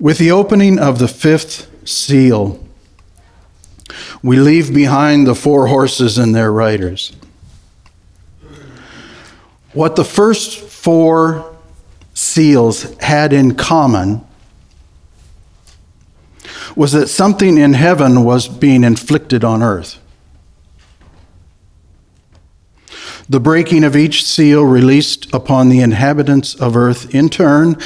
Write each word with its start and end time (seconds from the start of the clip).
With 0.00 0.16
the 0.16 0.30
opening 0.30 0.78
of 0.78 0.98
the 0.98 1.08
fifth 1.08 1.70
seal, 1.86 2.58
we 4.22 4.38
leave 4.38 4.72
behind 4.72 5.26
the 5.26 5.34
four 5.34 5.66
horses 5.66 6.16
and 6.16 6.34
their 6.34 6.50
riders. 6.50 7.12
What 9.74 9.96
the 9.96 10.04
first 10.04 10.58
four 10.58 11.54
seals 12.14 12.94
had 13.00 13.34
in 13.34 13.54
common 13.56 14.26
was 16.74 16.92
that 16.92 17.08
something 17.08 17.58
in 17.58 17.74
heaven 17.74 18.24
was 18.24 18.48
being 18.48 18.84
inflicted 18.84 19.44
on 19.44 19.62
earth. 19.62 19.98
The 23.28 23.38
breaking 23.38 23.84
of 23.84 23.94
each 23.94 24.24
seal 24.24 24.64
released 24.64 25.32
upon 25.34 25.68
the 25.68 25.80
inhabitants 25.80 26.54
of 26.54 26.74
earth 26.74 27.14
in 27.14 27.28
turn 27.28 27.76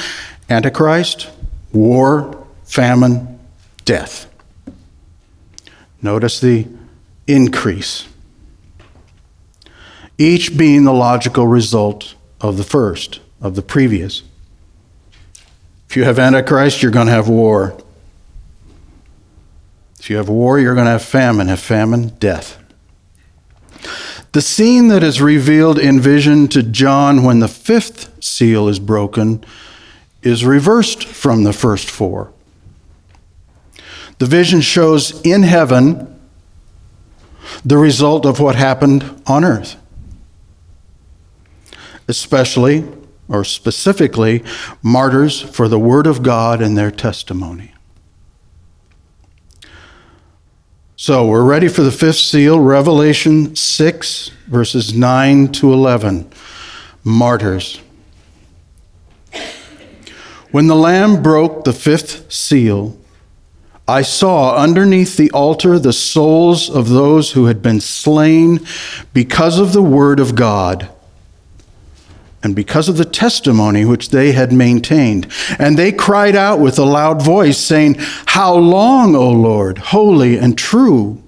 Antichrist, 0.48 1.30
war, 1.74 2.46
famine, 2.64 3.38
death. 3.84 4.30
Notice 6.00 6.40
the 6.40 6.66
increase, 7.26 8.06
each 10.18 10.56
being 10.56 10.84
the 10.84 10.92
logical 10.92 11.46
result 11.46 12.14
of 12.40 12.56
the 12.56 12.64
first, 12.64 13.20
of 13.40 13.54
the 13.54 13.62
previous. 13.62 14.22
If 15.88 15.96
you 15.96 16.04
have 16.04 16.18
Antichrist, 16.18 16.82
you're 16.82 16.92
going 16.92 17.06
to 17.06 17.12
have 17.12 17.28
war. 17.28 17.80
If 19.98 20.10
you 20.10 20.16
have 20.16 20.28
war, 20.28 20.58
you're 20.58 20.74
going 20.74 20.86
to 20.86 20.92
have 20.92 21.04
famine. 21.04 21.48
Have 21.48 21.60
famine, 21.60 22.08
death. 22.18 22.58
The 24.32 24.42
scene 24.42 24.88
that 24.88 25.02
is 25.02 25.22
revealed 25.22 25.78
in 25.78 26.00
vision 26.00 26.48
to 26.48 26.62
John 26.62 27.22
when 27.22 27.38
the 27.38 27.48
fifth 27.48 28.22
seal 28.22 28.68
is 28.68 28.78
broken 28.78 29.44
is 30.24 30.44
reversed 30.44 31.04
from 31.04 31.44
the 31.44 31.52
first 31.52 31.88
four. 31.88 32.32
The 34.18 34.26
vision 34.26 34.60
shows 34.60 35.20
in 35.22 35.42
heaven 35.42 36.20
the 37.64 37.78
result 37.78 38.24
of 38.24 38.40
what 38.40 38.54
happened 38.54 39.22
on 39.26 39.44
earth, 39.44 39.76
especially 42.08 42.84
or 43.28 43.44
specifically 43.44 44.42
martyrs 44.82 45.40
for 45.40 45.68
the 45.68 45.78
word 45.78 46.06
of 46.06 46.22
God 46.22 46.60
and 46.60 46.76
their 46.76 46.90
testimony. 46.90 47.74
So 50.96 51.26
we're 51.26 51.44
ready 51.44 51.68
for 51.68 51.82
the 51.82 51.90
fifth 51.90 52.16
seal, 52.16 52.60
Revelation 52.60 53.56
6, 53.56 54.28
verses 54.46 54.94
9 54.94 55.48
to 55.52 55.72
11. 55.72 56.30
Martyrs. 57.02 57.80
When 60.54 60.68
the 60.68 60.76
Lamb 60.76 61.20
broke 61.20 61.64
the 61.64 61.72
fifth 61.72 62.32
seal, 62.32 62.96
I 63.88 64.02
saw 64.02 64.54
underneath 64.54 65.16
the 65.16 65.32
altar 65.32 65.80
the 65.80 65.92
souls 65.92 66.70
of 66.70 66.88
those 66.88 67.32
who 67.32 67.46
had 67.46 67.60
been 67.60 67.80
slain 67.80 68.64
because 69.12 69.58
of 69.58 69.72
the 69.72 69.82
word 69.82 70.20
of 70.20 70.36
God 70.36 70.88
and 72.40 72.54
because 72.54 72.88
of 72.88 72.98
the 72.98 73.04
testimony 73.04 73.84
which 73.84 74.10
they 74.10 74.30
had 74.30 74.52
maintained. 74.52 75.26
And 75.58 75.76
they 75.76 75.90
cried 75.90 76.36
out 76.36 76.60
with 76.60 76.78
a 76.78 76.84
loud 76.84 77.20
voice, 77.20 77.58
saying, 77.58 77.96
How 77.98 78.54
long, 78.54 79.16
O 79.16 79.30
Lord, 79.30 79.78
holy 79.78 80.38
and 80.38 80.56
true? 80.56 81.20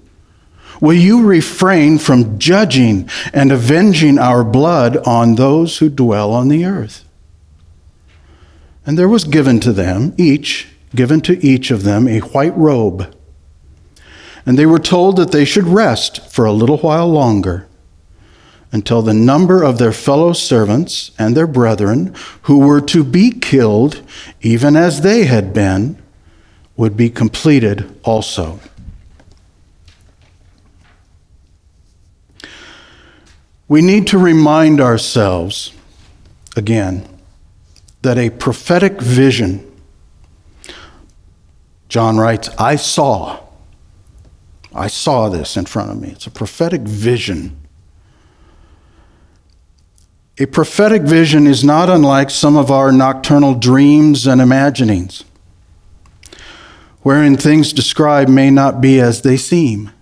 Will 0.81 0.95
you 0.95 1.27
refrain 1.27 1.99
from 1.99 2.39
judging 2.39 3.11
and 3.35 3.51
avenging 3.51 4.21
our 4.21 4.45
blood 4.45 4.99
on 4.99 5.35
those 5.35 5.79
who 5.79 5.89
dwell 5.89 6.33
on 6.33 6.47
the 6.47 6.65
earth? 6.65 7.06
And 8.87 8.97
there 8.97 9.09
was 9.09 9.25
given 9.25 9.59
to 9.61 9.73
them, 9.73 10.15
each, 10.17 10.69
given 10.95 11.21
to 11.23 11.45
each 11.45 11.73
of 11.73 11.83
them, 11.83 12.07
a 12.07 12.21
white 12.21 12.57
robe. 12.57 13.13
And 14.47 14.57
they 14.57 14.65
were 14.65 14.79
told 14.79 15.17
that 15.17 15.33
they 15.33 15.45
should 15.45 15.65
rest 15.65 16.33
for 16.33 16.45
a 16.45 16.53
little 16.53 16.79
while 16.79 17.09
longer 17.09 17.67
until 18.71 19.03
the 19.03 19.15
number 19.15 19.65
of 19.65 19.79
their 19.79 19.93
fellow 19.93 20.33
servants 20.33 21.11
and 21.19 21.37
their 21.37 21.47
brethren 21.47 22.15
who 22.43 22.61
were 22.61 22.81
to 22.81 23.03
be 23.03 23.33
killed, 23.33 24.03
even 24.41 24.77
as 24.77 25.01
they 25.01 25.25
had 25.25 25.53
been, 25.53 26.01
would 26.77 26.97
be 26.97 27.11
completed 27.11 27.99
also. 28.05 28.61
We 33.67 33.83
need 33.83 34.07
to 34.09 34.19
remind 34.19 34.81
ourselves 34.81 35.73
again 36.55 37.16
that 38.07 38.19
a 38.19 38.31
prophetic 38.31 39.01
vision, 39.01 39.71
John 41.89 42.17
writes, 42.17 42.49
I 42.59 42.77
saw. 42.77 43.41
I 44.75 44.87
saw 44.87 45.29
this 45.29 45.57
in 45.57 45.67
front 45.67 45.91
of 45.91 46.01
me. 46.01 46.09
It's 46.09 46.27
a 46.27 46.31
prophetic 46.31 46.83
vision 46.83 47.57
a 50.39 50.47
prophetic 50.47 51.03
vision 51.03 51.47
is 51.47 51.65
not 51.65 51.89
unlike 51.89 52.29
some 52.29 52.57
of 52.57 52.71
our 52.71 52.93
nocturnal 52.93 53.55
dreams 53.55 54.27
and 54.27 54.39
imaginings, 54.41 55.25
wherein 57.01 57.39
things 57.39 57.73
described 57.73 58.29
may 58.29 58.51
not 58.51 58.83
be 58.83 59.01
as 59.01 59.23
they 59.23 59.39
seem. 59.39 59.93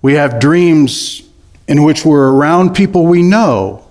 We 0.00 0.14
have 0.14 0.38
dreams 0.38 1.28
in 1.68 1.82
which 1.82 2.06
we're 2.06 2.32
around 2.32 2.74
people 2.74 3.04
we 3.04 3.22
know. 3.22 3.86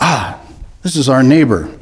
Ah, 0.00 0.40
this 0.82 0.96
is 0.96 1.08
our 1.08 1.22
neighbor. 1.22 1.77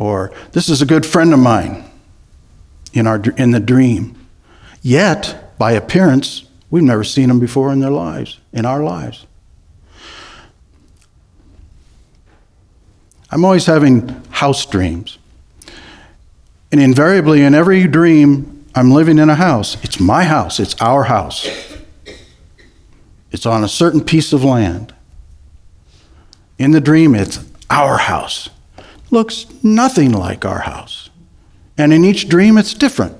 Or 0.00 0.32
this 0.52 0.70
is 0.70 0.80
a 0.80 0.86
good 0.86 1.04
friend 1.04 1.32
of 1.34 1.38
mine 1.38 1.84
in, 2.94 3.06
our, 3.06 3.20
in 3.36 3.50
the 3.50 3.60
dream. 3.60 4.26
Yet, 4.80 5.56
by 5.58 5.72
appearance, 5.72 6.46
we've 6.70 6.82
never 6.82 7.04
seen 7.04 7.28
them 7.28 7.38
before 7.38 7.70
in 7.70 7.80
their 7.80 7.90
lives, 7.90 8.40
in 8.50 8.64
our 8.64 8.82
lives. 8.82 9.26
I'm 13.30 13.44
always 13.44 13.66
having 13.66 14.08
house 14.30 14.64
dreams. 14.64 15.18
And 16.72 16.80
invariably, 16.80 17.42
in 17.42 17.54
every 17.54 17.86
dream, 17.86 18.64
I'm 18.74 18.90
living 18.90 19.18
in 19.18 19.28
a 19.28 19.34
house. 19.34 19.76
It's 19.84 20.00
my 20.00 20.24
house, 20.24 20.58
it's 20.58 20.80
our 20.80 21.04
house. 21.04 21.46
It's 23.30 23.44
on 23.44 23.62
a 23.62 23.68
certain 23.68 24.00
piece 24.00 24.32
of 24.32 24.42
land. 24.42 24.94
In 26.58 26.70
the 26.70 26.80
dream, 26.80 27.14
it's 27.14 27.44
our 27.68 27.98
house. 27.98 28.48
Looks 29.10 29.46
nothing 29.62 30.12
like 30.12 30.44
our 30.44 30.60
house. 30.60 31.10
And 31.76 31.92
in 31.92 32.04
each 32.04 32.28
dream, 32.28 32.58
it's 32.58 32.74
different. 32.74 33.16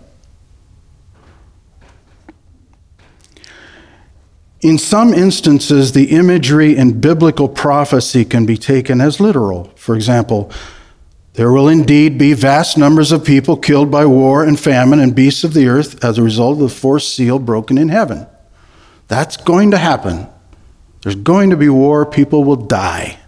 In 4.61 4.77
some 4.77 5.15
instances, 5.15 5.93
the 5.93 6.11
imagery 6.11 6.77
in 6.77 7.01
biblical 7.01 7.49
prophecy 7.49 8.25
can 8.27 8.45
be 8.45 8.59
taken 8.59 9.01
as 9.01 9.19
literal. 9.19 9.73
For 9.75 9.95
example, 9.95 10.53
there 11.35 11.51
will 11.51 11.69
indeed 11.69 12.19
be 12.19 12.35
vast 12.35 12.77
numbers 12.77 13.13
of 13.13 13.25
people 13.25 13.57
killed 13.57 13.91
by 13.91 14.05
war 14.05 14.45
and 14.45 14.61
famine 14.61 14.99
and 14.99 15.15
beasts 15.15 15.45
of 15.45 15.55
the 15.55 15.69
earth 15.69 16.05
as 16.05 16.19
a 16.19 16.23
result 16.23 16.55
of 16.55 16.69
the 16.69 16.69
fourth 16.69 17.05
seal 17.05 17.39
broken 17.39 17.79
in 17.79 17.89
heaven. 17.89 18.27
That's 19.09 19.39
going 19.39 19.71
to 19.71 19.79
happen. 19.79 20.27
There's 21.03 21.17
going 21.17 21.49
to 21.51 21.57
be 21.57 21.71
war, 21.71 22.05
people 22.05 22.45
will 22.45 22.57
die. 22.57 23.20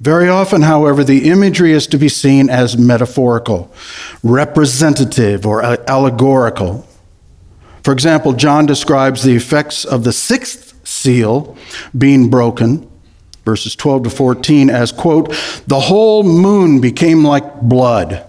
Very 0.00 0.28
often, 0.28 0.62
however, 0.62 1.02
the 1.02 1.28
imagery 1.28 1.72
is 1.72 1.86
to 1.88 1.98
be 1.98 2.08
seen 2.08 2.48
as 2.48 2.78
metaphorical, 2.78 3.72
representative, 4.22 5.44
or 5.44 5.62
allegorical. 5.90 6.86
For 7.82 7.92
example, 7.92 8.32
John 8.32 8.64
describes 8.64 9.22
the 9.22 9.34
effects 9.34 9.84
of 9.84 10.04
the 10.04 10.12
sixth 10.12 10.86
seal 10.86 11.56
being 11.96 12.30
broken, 12.30 12.88
verses 13.44 13.74
12 13.74 14.04
to 14.04 14.10
14, 14.10 14.70
as, 14.70 14.92
quote, 14.92 15.30
the 15.66 15.80
whole 15.80 16.22
moon 16.22 16.80
became 16.80 17.24
like 17.24 17.60
blood. 17.62 18.24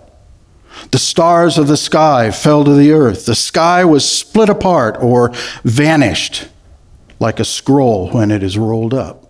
The 0.92 0.98
stars 0.98 1.58
of 1.58 1.68
the 1.68 1.78
sky 1.78 2.32
fell 2.32 2.64
to 2.64 2.74
the 2.74 2.92
earth. 2.94 3.26
The 3.26 3.36
sky 3.36 3.86
was 3.86 4.10
split 4.10 4.50
apart 4.50 4.98
or 5.02 5.32
vanished 5.64 6.48
like 7.20 7.40
a 7.40 7.46
scroll 7.46 8.10
when 8.10 8.32
it 8.32 8.42
is 8.42 8.58
rolled 8.58 8.94
up. 8.94 9.29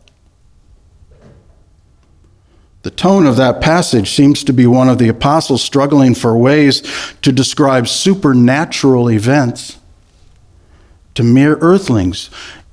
The 2.82 2.92
tone 2.92 3.26
of 3.26 3.36
that 3.36 3.60
passage 3.60 4.12
seems 4.12 4.44
to 4.46 4.54
be 4.54 4.66
one 4.66 4.88
of 4.88 5.00
the 5.00 5.10
apostles 5.10 5.62
struggling 5.62 6.16
for 6.16 6.38
ways 6.38 6.82
to 7.22 7.32
describe 7.32 7.88
supernatural 7.88 9.10
events 9.10 9.78
to 11.16 11.24
mere 11.24 11.58
earthlings, 11.58 12.30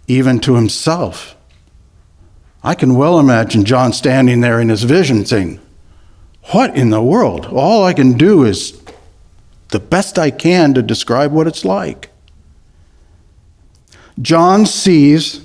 even 0.07 0.39
to 0.39 0.55
himself. 0.55 1.35
I 2.63 2.75
can 2.75 2.95
well 2.95 3.19
imagine 3.19 3.65
John 3.65 3.93
standing 3.93 4.41
there 4.41 4.61
in 4.61 4.69
his 4.69 4.85
vision 4.85 5.27
saying, 5.27 5.61
What 6.53 6.77
in 6.77 6.91
the 6.91 7.03
world? 7.03 7.47
All 7.47 7.85
I 7.85 7.93
can 7.93 8.13
do 8.13 8.45
is 8.45 8.81
the 9.71 9.81
best 9.81 10.19
I 10.19 10.31
can 10.31 10.75
to 10.75 10.83
describe 10.83 11.33
what 11.33 11.49
it's 11.49 11.65
like. 11.65 12.11
John 14.23 14.65
sees 14.65 15.45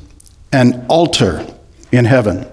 an 0.51 0.85
altar 0.87 1.47
in 1.91 2.05
heaven. 2.05 2.50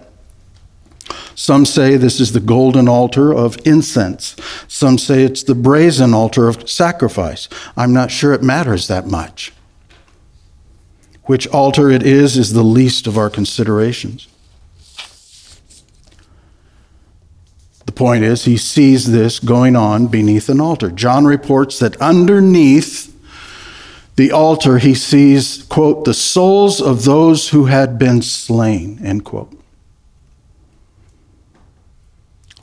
Some 1.39 1.67
say 1.67 1.97
this 1.97 2.19
is 2.19 2.33
the 2.33 2.41
golden 2.41 2.89
altar 2.89 3.33
of 3.33 3.65
incense. 3.65 4.35
Some 4.67 4.99
say 4.99 5.23
it's 5.23 5.45
the 5.45 5.55
brazen 5.55 6.13
altar 6.13 6.49
of 6.49 6.69
sacrifice. 6.69 7.49
I'm 7.77 7.93
not 7.93 8.11
sure 8.11 8.33
it 8.33 8.43
matters 8.43 8.89
that 8.89 9.07
much. 9.07 9.53
Which 11.27 11.47
altar 11.47 11.91
it 11.91 12.03
is 12.03 12.37
is 12.37 12.55
the 12.55 12.65
least 12.65 13.07
of 13.07 13.17
our 13.17 13.31
considerations. 13.31 14.27
The 17.87 17.93
point 17.93 18.25
is, 18.25 18.45
he 18.45 18.57
sees 18.57 19.13
this 19.13 19.39
going 19.39 19.77
on 19.77 20.09
beneath 20.09 20.49
an 20.49 20.61
altar. 20.61 20.91
John 20.91 21.25
reports 21.25 21.79
that 21.79 21.97
underneath 21.99 23.15
the 24.17 24.33
altar, 24.33 24.79
he 24.79 24.93
sees, 24.93 25.63
quote, 25.63 26.05
the 26.05 26.15
souls 26.15 26.83
of 26.83 27.05
those 27.05 27.51
who 27.51 27.67
had 27.67 27.97
been 27.97 28.23
slain, 28.23 28.99
end 29.05 29.25
quote. 29.25 29.58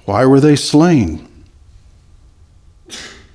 Why 0.06 0.25
were 0.25 0.40
they 0.40 0.56
slain? 0.56 1.28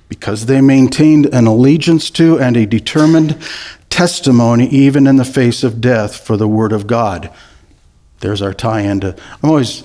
Because 0.09 0.45
they 0.45 0.61
maintained 0.61 1.27
an 1.27 1.47
allegiance 1.47 2.09
to 2.11 2.39
and 2.39 2.57
a 2.57 2.65
determined 2.65 3.37
testimony, 3.89 4.67
even 4.67 5.05
in 5.05 5.17
the 5.17 5.25
face 5.25 5.63
of 5.63 5.81
death, 5.81 6.15
for 6.15 6.37
the 6.37 6.47
Word 6.47 6.71
of 6.71 6.87
God. 6.87 7.31
There's 8.21 8.41
our 8.41 8.53
tie 8.53 8.81
into. 8.81 9.15
I'm 9.43 9.49
always, 9.49 9.83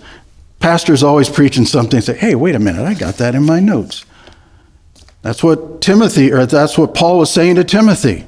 pastors 0.61 1.03
always 1.03 1.29
preaching 1.29 1.65
something, 1.65 2.01
say, 2.01 2.17
hey, 2.17 2.35
wait 2.35 2.55
a 2.55 2.61
minute, 2.61 2.85
I 2.85 2.95
got 2.95 3.17
that 3.17 3.35
in 3.35 3.45
my 3.45 3.61
notes. 3.61 4.05
That's 5.23 5.43
what 5.43 5.81
Timothy, 5.81 6.33
or 6.33 6.47
that's 6.47 6.79
what 6.79 6.95
Paul 6.95 7.19
was 7.19 7.33
saying 7.33 7.57
to 7.57 7.65
Timothy. 7.65 8.27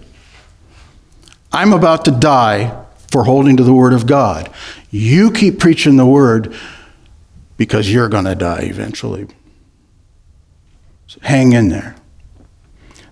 I'm 1.53 1.73
about 1.73 2.05
to 2.07 2.11
die 2.11 2.85
for 3.11 3.25
holding 3.25 3.57
to 3.57 3.63
the 3.63 3.73
Word 3.73 3.93
of 3.93 4.07
God. 4.07 4.51
You 4.91 5.31
keep 5.31 5.59
preaching 5.59 5.97
the 5.97 6.07
Word 6.07 6.55
because 7.59 7.93
you're 7.93 8.09
going 8.09 8.25
to 8.25 8.35
die 8.35 8.63
eventually. 8.63 9.27
So 11.07 11.19
hang 11.23 11.53
in 11.53 11.69
there. 11.69 11.97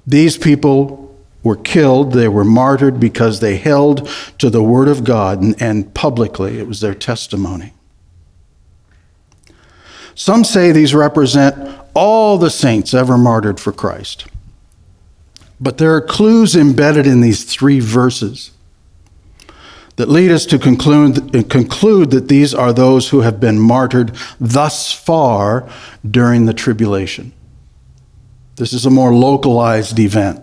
These 0.06 0.38
people 0.38 1.02
were 1.42 1.56
killed, 1.56 2.12
they 2.12 2.28
were 2.28 2.44
martyred 2.44 2.98
because 2.98 3.40
they 3.40 3.56
held 3.56 4.08
to 4.38 4.48
the 4.48 4.62
Word 4.62 4.88
of 4.88 5.04
God 5.04 5.42
and, 5.42 5.60
and 5.60 5.92
publicly. 5.94 6.58
It 6.58 6.66
was 6.66 6.80
their 6.80 6.94
testimony. 6.94 7.72
Some 10.14 10.44
say 10.44 10.72
these 10.72 10.94
represent 10.94 11.78
all 11.94 12.38
the 12.38 12.50
saints 12.50 12.94
ever 12.94 13.18
martyred 13.18 13.60
for 13.60 13.72
Christ. 13.72 14.26
But 15.60 15.78
there 15.78 15.94
are 15.94 16.00
clues 16.00 16.56
embedded 16.56 17.06
in 17.06 17.20
these 17.20 17.44
three 17.44 17.80
verses 17.80 18.50
that 19.96 20.08
lead 20.08 20.30
us 20.30 20.46
to 20.46 20.58
conclude, 20.58 21.48
conclude 21.48 22.10
that 22.10 22.28
these 22.28 22.54
are 22.54 22.72
those 22.72 23.08
who 23.08 23.20
have 23.22 23.40
been 23.40 23.58
martyred 23.58 24.12
thus 24.38 24.92
far 24.92 25.68
during 26.08 26.46
the 26.46 26.54
tribulation. 26.54 27.32
This 28.56 28.72
is 28.72 28.86
a 28.86 28.90
more 28.90 29.14
localized 29.14 29.98
event. 29.98 30.42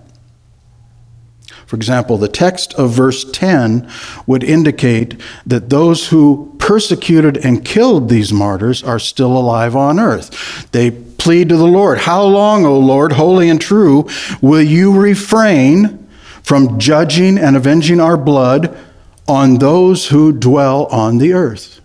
For 1.65 1.75
example, 1.75 2.17
the 2.17 2.27
text 2.27 2.73
of 2.75 2.91
verse 2.91 3.25
10 3.31 3.89
would 4.27 4.43
indicate 4.43 5.19
that 5.45 5.69
those 5.69 6.09
who 6.09 6.55
persecuted 6.59 7.37
and 7.37 7.65
killed 7.65 8.09
these 8.09 8.31
martyrs 8.31 8.83
are 8.83 8.99
still 8.99 9.35
alive 9.35 9.75
on 9.75 9.99
earth. 9.99 10.71
They 10.71 10.91
plead 10.91 11.49
to 11.49 11.57
the 11.57 11.65
Lord, 11.65 11.99
How 11.99 12.23
long, 12.23 12.65
O 12.65 12.77
Lord, 12.77 13.13
holy 13.13 13.49
and 13.49 13.59
true, 13.59 14.07
will 14.41 14.61
you 14.61 14.95
refrain 14.95 16.07
from 16.43 16.77
judging 16.79 17.37
and 17.37 17.55
avenging 17.55 17.99
our 17.99 18.17
blood? 18.17 18.77
On 19.27 19.55
those 19.55 20.07
who 20.07 20.31
dwell 20.31 20.85
on 20.87 21.17
the 21.17 21.33
earth. 21.33 21.79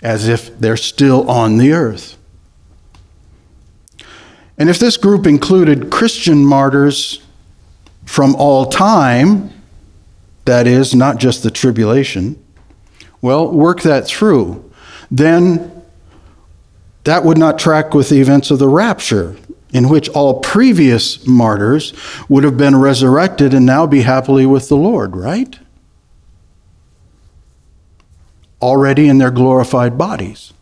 As 0.00 0.28
if 0.28 0.58
they're 0.58 0.76
still 0.76 1.28
on 1.28 1.58
the 1.58 1.72
earth. 1.72 2.16
And 4.56 4.68
if 4.68 4.78
this 4.78 4.96
group 4.96 5.26
included 5.26 5.90
Christian 5.90 6.44
martyrs 6.44 7.22
from 8.04 8.34
all 8.36 8.66
time, 8.66 9.50
that 10.44 10.66
is, 10.66 10.94
not 10.94 11.18
just 11.18 11.42
the 11.42 11.50
tribulation, 11.50 12.42
well, 13.20 13.50
work 13.50 13.82
that 13.82 14.06
through. 14.06 14.70
Then 15.10 15.82
that 17.04 17.24
would 17.24 17.38
not 17.38 17.58
track 17.58 17.92
with 17.92 18.08
the 18.08 18.20
events 18.20 18.50
of 18.50 18.58
the 18.58 18.68
rapture 18.68 19.36
in 19.72 19.88
which 19.88 20.08
all 20.10 20.40
previous 20.40 21.26
martyrs 21.26 21.92
would 22.28 22.44
have 22.44 22.56
been 22.56 22.76
resurrected 22.76 23.52
and 23.52 23.66
now 23.66 23.86
be 23.86 24.02
happily 24.02 24.46
with 24.46 24.68
the 24.68 24.76
Lord, 24.76 25.14
right? 25.14 25.58
Already 28.62 29.08
in 29.08 29.18
their 29.18 29.30
glorified 29.30 29.98
bodies. 29.98 30.52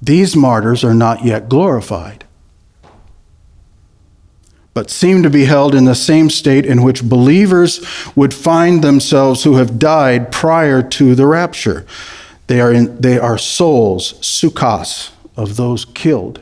These 0.00 0.36
martyrs 0.36 0.84
are 0.84 0.94
not 0.94 1.24
yet 1.24 1.48
glorified, 1.48 2.24
but 4.72 4.88
seem 4.88 5.22
to 5.22 5.28
be 5.28 5.44
held 5.44 5.74
in 5.74 5.84
the 5.84 5.94
same 5.94 6.30
state 6.30 6.64
in 6.64 6.82
which 6.82 7.02
believers 7.02 7.84
would 8.16 8.32
find 8.32 8.82
themselves 8.82 9.44
who 9.44 9.56
have 9.56 9.78
died 9.78 10.32
prior 10.32 10.82
to 10.82 11.14
the 11.14 11.26
rapture. 11.26 11.84
They 12.46 12.60
are, 12.60 12.72
in, 12.72 12.98
they 12.98 13.18
are 13.18 13.36
souls, 13.36 14.14
psuchas, 14.14 15.10
of 15.36 15.56
those 15.56 15.84
killed 15.84 16.40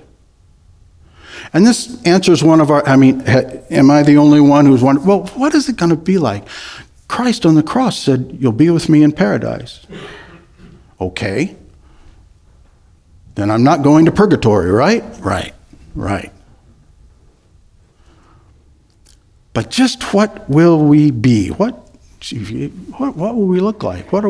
and 1.52 1.66
this 1.66 2.02
answers 2.04 2.42
one 2.42 2.60
of 2.60 2.70
our, 2.70 2.86
I 2.86 2.96
mean, 2.96 3.22
am 3.22 3.90
I 3.90 4.02
the 4.02 4.16
only 4.16 4.40
one 4.40 4.66
who's 4.66 4.82
wondering, 4.82 5.06
well, 5.06 5.26
what 5.34 5.54
is 5.54 5.68
it 5.68 5.76
going 5.76 5.90
to 5.90 5.96
be 5.96 6.18
like? 6.18 6.46
Christ 7.08 7.46
on 7.46 7.54
the 7.54 7.62
cross 7.62 7.98
said, 7.98 8.36
You'll 8.38 8.52
be 8.52 8.70
with 8.70 8.88
me 8.88 9.02
in 9.02 9.12
paradise. 9.12 9.86
Okay. 11.00 11.56
Then 13.34 13.50
I'm 13.50 13.62
not 13.62 13.82
going 13.82 14.04
to 14.04 14.12
purgatory, 14.12 14.70
right? 14.70 15.02
Right, 15.20 15.54
right. 15.94 16.32
But 19.54 19.70
just 19.70 20.12
what 20.12 20.48
will 20.50 20.84
we 20.84 21.10
be? 21.10 21.48
What, 21.48 21.74
what, 22.98 23.16
what 23.16 23.36
will 23.36 23.46
we 23.46 23.60
look 23.60 23.82
like? 23.82 24.12
What, 24.12 24.24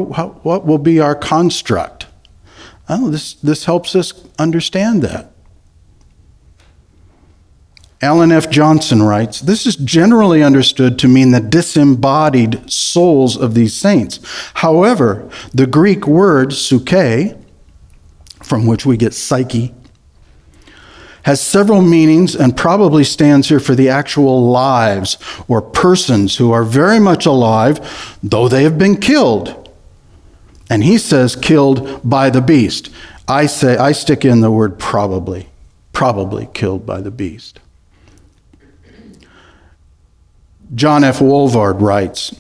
what 0.44 0.67
will 0.67 0.79
be 0.79 1.00
our 1.00 1.14
construct? 1.14 2.06
Oh, 2.88 3.11
this, 3.11 3.35
this 3.35 3.64
helps 3.64 3.97
us 3.97 4.12
understand 4.38 5.03
that. 5.03 5.32
Alan 8.00 8.31
F. 8.31 8.49
Johnson 8.49 9.03
writes 9.03 9.41
This 9.41 9.67
is 9.67 9.75
generally 9.77 10.43
understood 10.43 10.99
to 11.00 11.09
mean 11.09 11.33
the 11.33 11.41
disembodied 11.41 12.71
souls 12.71 13.37
of 13.37 13.55
these 13.55 13.75
saints. 13.75 14.21
However, 14.55 15.29
the 15.52 15.67
Greek 15.67 16.07
word 16.07 16.52
psyche, 16.52 17.35
from 18.43 18.67
which 18.67 18.87
we 18.87 18.97
get 18.97 19.14
psyche, 19.14 19.75
has 21.23 21.40
several 21.40 21.83
meanings 21.83 22.37
and 22.37 22.57
probably 22.57 23.02
stands 23.02 23.49
here 23.49 23.61
for 23.61 23.75
the 23.75 23.88
actual 23.88 24.49
lives 24.49 25.19
or 25.49 25.61
persons 25.61 26.37
who 26.37 26.52
are 26.52 26.64
very 26.64 27.00
much 27.00 27.26
alive, 27.26 28.17
though 28.23 28.49
they 28.49 28.62
have 28.62 28.78
been 28.78 28.97
killed. 28.97 29.69
And 30.71 30.85
he 30.85 30.99
says 30.99 31.35
killed 31.35 32.00
by 32.09 32.31
the 32.31 32.40
beast. 32.40 32.90
I 33.26 33.47
say 33.47 33.76
I 33.76 33.93
stick 33.93 34.25
in 34.25 34.40
the 34.40 34.50
word 34.50 34.78
probably, 34.78 35.49
probably 35.93 36.49
killed 36.55 36.87
by 36.87 37.00
the 37.00 37.11
beast. 37.11 37.59
John 40.75 41.04
F. 41.04 41.20
Walvoord 41.20 41.80
writes 41.80 42.34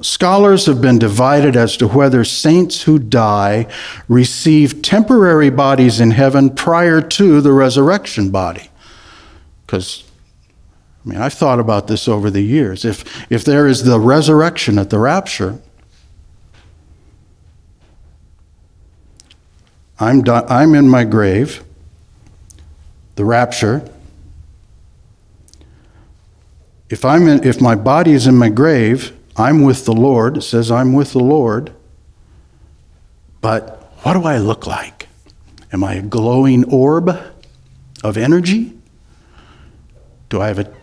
Scholars 0.00 0.66
have 0.66 0.80
been 0.80 0.98
divided 0.98 1.56
as 1.56 1.76
to 1.76 1.88
whether 1.88 2.24
saints 2.24 2.82
who 2.82 3.00
die 3.00 3.66
receive 4.06 4.80
temporary 4.80 5.50
bodies 5.50 5.98
in 5.98 6.12
heaven 6.12 6.50
prior 6.50 7.00
to 7.00 7.40
the 7.40 7.52
resurrection 7.52 8.30
body. 8.30 8.70
Because, 9.66 10.04
I 11.04 11.08
mean, 11.08 11.18
I've 11.18 11.34
thought 11.34 11.58
about 11.58 11.88
this 11.88 12.06
over 12.06 12.30
the 12.30 12.42
years. 12.42 12.84
If, 12.84 13.30
if 13.30 13.44
there 13.44 13.66
is 13.66 13.82
the 13.82 13.98
resurrection 13.98 14.78
at 14.78 14.90
the 14.90 15.00
rapture, 15.00 15.58
I'm, 19.98 20.22
do- 20.22 20.32
I'm 20.32 20.76
in 20.76 20.88
my 20.88 21.02
grave, 21.02 21.64
the 23.16 23.24
rapture, 23.24 23.90
if, 26.90 27.04
I'm 27.04 27.28
in, 27.28 27.44
if 27.46 27.60
my 27.60 27.74
body 27.74 28.12
is 28.12 28.26
in 28.26 28.36
my 28.36 28.48
grave, 28.48 29.16
I'm 29.36 29.62
with 29.62 29.84
the 29.84 29.92
Lord. 29.92 30.38
It 30.38 30.42
says 30.42 30.70
I'm 30.70 30.92
with 30.92 31.12
the 31.12 31.20
Lord. 31.20 31.72
But 33.40 33.92
what 34.02 34.14
do 34.14 34.24
I 34.24 34.38
look 34.38 34.66
like? 34.66 35.08
Am 35.72 35.84
I 35.84 35.94
a 35.94 36.02
glowing 36.02 36.64
orb 36.64 37.10
of 38.02 38.16
energy? 38.16 38.76
Do 40.28 40.40
I 40.40 40.48
have 40.48 40.58
a. 40.58 40.74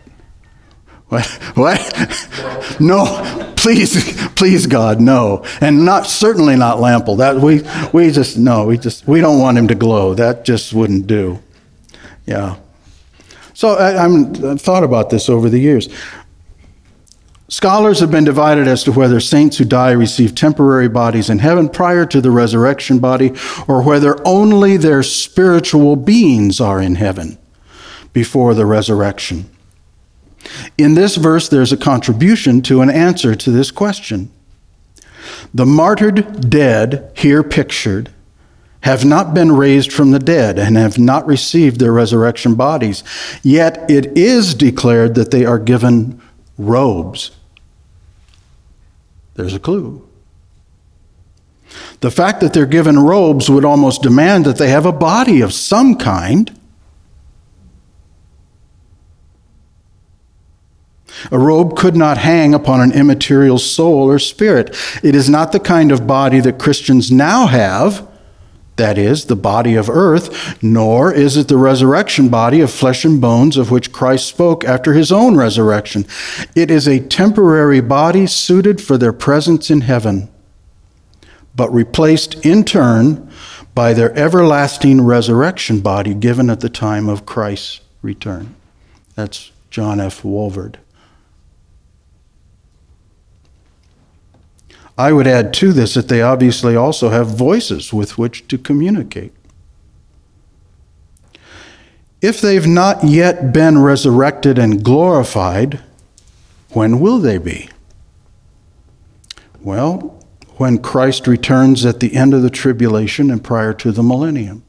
What? 1.08 1.26
What? 1.54 2.22
No, 2.78 3.54
please, 3.56 4.28
please, 4.34 4.66
God, 4.66 5.00
no, 5.00 5.44
and 5.62 5.86
not 5.86 6.06
certainly 6.06 6.56
not 6.56 6.78
Lample. 6.78 7.16
That 7.16 7.36
we 7.36 7.62
we 7.92 8.10
just 8.10 8.36
no, 8.36 8.66
we 8.66 8.76
just 8.76 9.06
we 9.08 9.20
don't 9.20 9.38
want 9.38 9.56
him 9.56 9.68
to 9.68 9.74
glow. 9.74 10.12
That 10.14 10.44
just 10.44 10.74
wouldn't 10.74 11.06
do. 11.06 11.42
Yeah. 12.26 12.56
So 13.56 13.70
I, 13.70 14.04
I've 14.04 14.60
thought 14.60 14.84
about 14.84 15.08
this 15.08 15.30
over 15.30 15.48
the 15.48 15.58
years. 15.58 15.88
Scholars 17.48 18.00
have 18.00 18.10
been 18.10 18.24
divided 18.24 18.68
as 18.68 18.84
to 18.84 18.92
whether 18.92 19.18
saints 19.18 19.56
who 19.56 19.64
die 19.64 19.92
receive 19.92 20.34
temporary 20.34 20.90
bodies 20.90 21.30
in 21.30 21.38
heaven 21.38 21.70
prior 21.70 22.04
to 22.04 22.20
the 22.20 22.30
resurrection 22.30 22.98
body, 22.98 23.32
or 23.66 23.82
whether 23.82 24.20
only 24.28 24.76
their 24.76 25.02
spiritual 25.02 25.96
beings 25.96 26.60
are 26.60 26.82
in 26.82 26.96
heaven 26.96 27.38
before 28.12 28.52
the 28.52 28.66
resurrection. 28.66 29.48
In 30.76 30.92
this 30.92 31.16
verse, 31.16 31.48
there's 31.48 31.72
a 31.72 31.78
contribution 31.78 32.60
to 32.60 32.82
an 32.82 32.90
answer 32.90 33.34
to 33.34 33.50
this 33.50 33.70
question. 33.70 34.30
The 35.54 35.64
martyred 35.64 36.50
dead, 36.50 37.10
here 37.16 37.42
pictured, 37.42 38.10
have 38.86 39.04
not 39.04 39.34
been 39.34 39.50
raised 39.50 39.92
from 39.92 40.12
the 40.12 40.18
dead 40.20 40.60
and 40.60 40.76
have 40.76 40.96
not 40.96 41.26
received 41.26 41.80
their 41.80 41.90
resurrection 41.90 42.54
bodies. 42.54 43.02
Yet 43.42 43.90
it 43.90 44.16
is 44.16 44.54
declared 44.54 45.16
that 45.16 45.32
they 45.32 45.44
are 45.44 45.58
given 45.58 46.22
robes. 46.56 47.32
There's 49.34 49.54
a 49.54 49.58
clue. 49.58 50.06
The 51.98 52.12
fact 52.12 52.40
that 52.40 52.52
they're 52.52 52.64
given 52.64 52.96
robes 52.96 53.50
would 53.50 53.64
almost 53.64 54.02
demand 54.02 54.44
that 54.44 54.56
they 54.56 54.68
have 54.68 54.86
a 54.86 54.92
body 54.92 55.40
of 55.40 55.52
some 55.52 55.96
kind. 55.96 56.56
A 61.32 61.38
robe 61.40 61.76
could 61.76 61.96
not 61.96 62.18
hang 62.18 62.54
upon 62.54 62.80
an 62.80 62.92
immaterial 62.92 63.58
soul 63.58 64.08
or 64.08 64.20
spirit. 64.20 64.68
It 65.02 65.16
is 65.16 65.28
not 65.28 65.50
the 65.50 65.58
kind 65.58 65.90
of 65.90 66.06
body 66.06 66.38
that 66.38 66.60
Christians 66.60 67.10
now 67.10 67.48
have, 67.48 68.05
that 68.76 68.98
is, 68.98 69.24
the 69.26 69.36
body 69.36 69.74
of 69.74 69.88
earth, 69.88 70.62
nor 70.62 71.12
is 71.12 71.36
it 71.36 71.48
the 71.48 71.56
resurrection 71.56 72.28
body 72.28 72.60
of 72.60 72.70
flesh 72.70 73.04
and 73.04 73.20
bones 73.20 73.56
of 73.56 73.70
which 73.70 73.92
Christ 73.92 74.26
spoke 74.26 74.64
after 74.64 74.92
his 74.92 75.10
own 75.10 75.36
resurrection. 75.36 76.06
It 76.54 76.70
is 76.70 76.86
a 76.86 77.00
temporary 77.00 77.80
body 77.80 78.26
suited 78.26 78.80
for 78.80 78.98
their 78.98 79.12
presence 79.12 79.70
in 79.70 79.82
heaven, 79.82 80.28
but 81.54 81.72
replaced 81.72 82.44
in 82.44 82.64
turn 82.64 83.30
by 83.74 83.92
their 83.92 84.16
everlasting 84.16 85.02
resurrection 85.02 85.80
body 85.80 86.14
given 86.14 86.50
at 86.50 86.60
the 86.60 86.68
time 86.68 87.08
of 87.08 87.26
Christ's 87.26 87.80
return. 88.02 88.54
That's 89.14 89.52
John 89.70 90.00
F. 90.00 90.22
Walvoord. 90.22 90.76
I 94.98 95.12
would 95.12 95.26
add 95.26 95.52
to 95.54 95.72
this 95.72 95.94
that 95.94 96.08
they 96.08 96.22
obviously 96.22 96.74
also 96.74 97.10
have 97.10 97.26
voices 97.28 97.92
with 97.92 98.16
which 98.16 98.48
to 98.48 98.56
communicate. 98.56 99.32
If 102.22 102.40
they've 102.40 102.66
not 102.66 103.04
yet 103.04 103.52
been 103.52 103.78
resurrected 103.78 104.58
and 104.58 104.82
glorified, 104.82 105.80
when 106.70 106.98
will 106.98 107.18
they 107.18 107.38
be? 107.38 107.68
Well, 109.60 110.24
when 110.56 110.78
Christ 110.78 111.26
returns 111.26 111.84
at 111.84 112.00
the 112.00 112.14
end 112.14 112.32
of 112.32 112.42
the 112.42 112.50
tribulation 112.50 113.30
and 113.30 113.44
prior 113.44 113.74
to 113.74 113.92
the 113.92 114.02
millennium. 114.02 114.64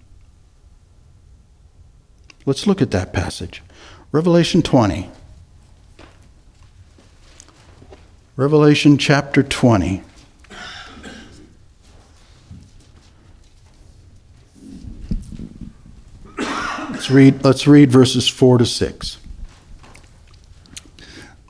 Let's 2.45 2.67
look 2.67 2.81
at 2.81 2.91
that 2.91 3.13
passage. 3.13 3.63
Revelation 4.11 4.61
20. 4.61 5.09
Revelation 8.35 8.97
chapter 8.97 9.41
20. 9.43 10.03
Let's 17.07 17.15
read, 17.15 17.45
let's 17.45 17.67
read 17.67 17.89
verses 17.89 18.27
4 18.27 18.57
to 18.57 18.65
6. 18.65 19.17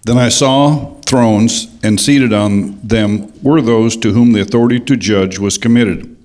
Then 0.04 0.20
I 0.20 0.30
saw 0.30 0.94
thrones, 1.02 1.76
and 1.82 2.00
seated 2.00 2.32
on 2.32 2.80
them 2.88 3.34
were 3.42 3.60
those 3.60 3.98
to 3.98 4.14
whom 4.14 4.34
the 4.34 4.42
authority 4.42 4.80
to 4.82 4.96
judge 4.96 5.40
was 5.40 5.58
committed. 5.58 6.16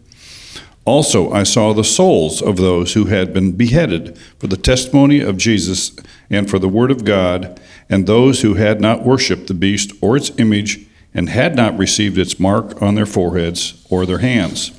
Also, 0.84 1.32
I 1.32 1.44
saw 1.44 1.72
the 1.72 1.82
souls 1.82 2.42
of 2.42 2.58
those 2.58 2.92
who 2.92 3.06
had 3.06 3.32
been 3.32 3.52
beheaded 3.52 4.18
for 4.38 4.48
the 4.48 4.58
testimony 4.58 5.20
of 5.20 5.38
Jesus 5.38 5.96
and 6.28 6.50
for 6.50 6.58
the 6.58 6.68
word 6.68 6.90
of 6.90 7.06
God, 7.06 7.58
and 7.88 8.06
those 8.06 8.42
who 8.42 8.56
had 8.56 8.82
not 8.82 9.02
worshipped 9.02 9.46
the 9.46 9.54
beast 9.54 9.92
or 10.02 10.14
its 10.14 10.30
image, 10.36 10.86
and 11.14 11.30
had 11.30 11.56
not 11.56 11.78
received 11.78 12.18
its 12.18 12.38
mark 12.38 12.82
on 12.82 12.96
their 12.96 13.06
foreheads 13.06 13.82
or 13.88 14.04
their 14.04 14.18
hands. 14.18 14.78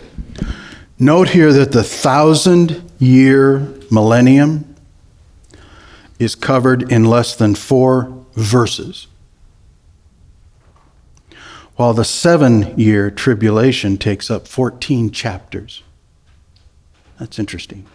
Note 1.01 1.29
here 1.29 1.51
that 1.51 1.71
the 1.71 1.83
thousand 1.83 2.91
year 2.99 3.73
millennium 3.89 4.75
is 6.19 6.35
covered 6.35 6.91
in 6.91 7.05
less 7.05 7.35
than 7.35 7.55
four 7.55 8.23
verses, 8.33 9.07
while 11.75 11.95
the 11.95 12.05
seven 12.05 12.77
year 12.79 13.09
tribulation 13.09 13.97
takes 13.97 14.29
up 14.29 14.47
14 14.47 15.09
chapters. 15.09 15.81
That's 17.17 17.39
interesting. 17.39 17.87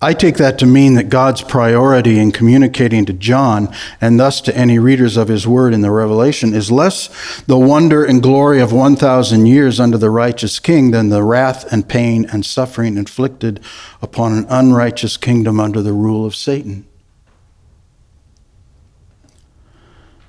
I 0.00 0.14
take 0.14 0.36
that 0.36 0.58
to 0.60 0.66
mean 0.66 0.94
that 0.94 1.08
God's 1.08 1.42
priority 1.42 2.20
in 2.20 2.30
communicating 2.30 3.04
to 3.06 3.12
John, 3.12 3.74
and 4.00 4.18
thus 4.18 4.40
to 4.42 4.56
any 4.56 4.78
readers 4.78 5.16
of 5.16 5.26
his 5.26 5.46
word 5.46 5.74
in 5.74 5.80
the 5.80 5.90
Revelation, 5.90 6.54
is 6.54 6.70
less 6.70 7.42
the 7.42 7.58
wonder 7.58 8.04
and 8.04 8.22
glory 8.22 8.60
of 8.60 8.72
1,000 8.72 9.46
years 9.46 9.80
under 9.80 9.98
the 9.98 10.10
righteous 10.10 10.60
king 10.60 10.92
than 10.92 11.08
the 11.08 11.24
wrath 11.24 11.70
and 11.72 11.88
pain 11.88 12.26
and 12.26 12.46
suffering 12.46 12.96
inflicted 12.96 13.58
upon 14.00 14.32
an 14.32 14.46
unrighteous 14.48 15.16
kingdom 15.16 15.58
under 15.58 15.82
the 15.82 15.92
rule 15.92 16.24
of 16.24 16.36
Satan. 16.36 16.86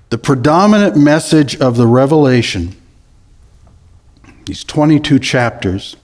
The 0.10 0.18
predominant 0.18 0.98
message 0.98 1.56
of 1.58 1.78
the 1.78 1.86
Revelation, 1.86 2.76
these 4.46 4.64
22 4.64 5.20
chapters, 5.20 5.96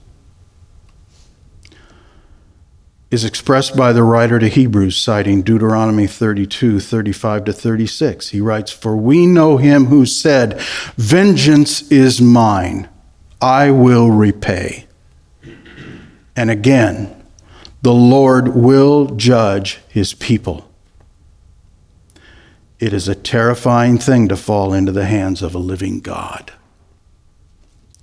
is 3.10 3.24
expressed 3.24 3.76
by 3.76 3.92
the 3.92 4.02
writer 4.02 4.38
to 4.38 4.48
Hebrews, 4.48 4.96
citing 4.96 5.42
Deuteronomy 5.42 6.06
32, 6.06 6.80
35 6.80 7.44
to 7.44 7.52
36. 7.52 8.30
He 8.30 8.40
writes, 8.40 8.72
For 8.72 8.96
we 8.96 9.26
know 9.26 9.58
him 9.58 9.86
who 9.86 10.04
said, 10.04 10.60
Vengeance 10.96 11.90
is 11.90 12.20
mine, 12.20 12.88
I 13.40 13.70
will 13.70 14.10
repay. 14.10 14.86
And 16.34 16.50
again, 16.50 17.24
the 17.82 17.94
Lord 17.94 18.48
will 18.48 19.06
judge 19.14 19.80
his 19.88 20.12
people. 20.12 20.68
It 22.78 22.92
is 22.92 23.08
a 23.08 23.14
terrifying 23.14 23.98
thing 23.98 24.28
to 24.28 24.36
fall 24.36 24.74
into 24.74 24.92
the 24.92 25.06
hands 25.06 25.40
of 25.42 25.54
a 25.54 25.58
living 25.58 26.00
God. 26.00 26.52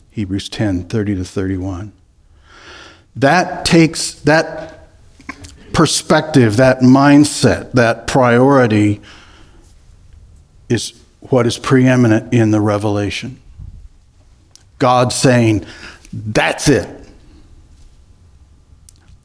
Hebrews 0.09 0.49
10, 0.49 0.85
30 0.85 1.15
to 1.15 1.25
31. 1.25 1.91
That 3.15 3.65
takes, 3.65 4.13
that 4.21 4.72
perspective, 5.73 6.57
that 6.57 6.79
mindset, 6.79 7.71
that 7.73 8.07
priority 8.07 9.01
is 10.69 10.93
what 11.19 11.45
is 11.47 11.57
preeminent 11.57 12.33
in 12.33 12.51
the 12.51 12.61
revelation. 12.61 13.41
God 14.79 15.11
saying, 15.11 15.65
That's 16.11 16.67
it. 16.67 16.87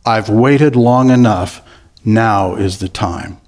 I've 0.04 0.28
waited 0.28 0.74
long 0.74 1.10
enough. 1.10 1.62
Now 2.04 2.54
is 2.54 2.78
the 2.78 2.88
time. 2.88 3.38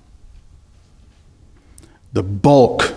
The 2.13 2.23
bulk 2.23 2.93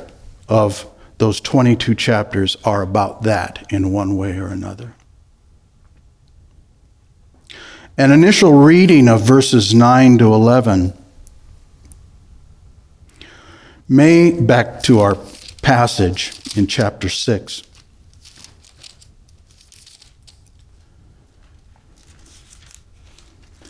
of 0.49 0.85
those 1.19 1.39
22 1.39 1.95
chapters 1.95 2.57
are 2.65 2.81
about 2.81 3.23
that 3.23 3.65
in 3.69 3.93
one 3.93 4.17
way 4.17 4.37
or 4.37 4.47
another. 4.47 4.95
An 7.95 8.11
initial 8.11 8.53
reading 8.53 9.07
of 9.07 9.21
verses 9.21 9.73
9 9.75 10.17
to 10.17 10.33
11 10.33 10.93
may, 13.87 14.31
back 14.31 14.81
to 14.83 14.99
our 14.99 15.15
passage 15.61 16.33
in 16.57 16.65
chapter 16.65 17.07
6. 17.07 17.61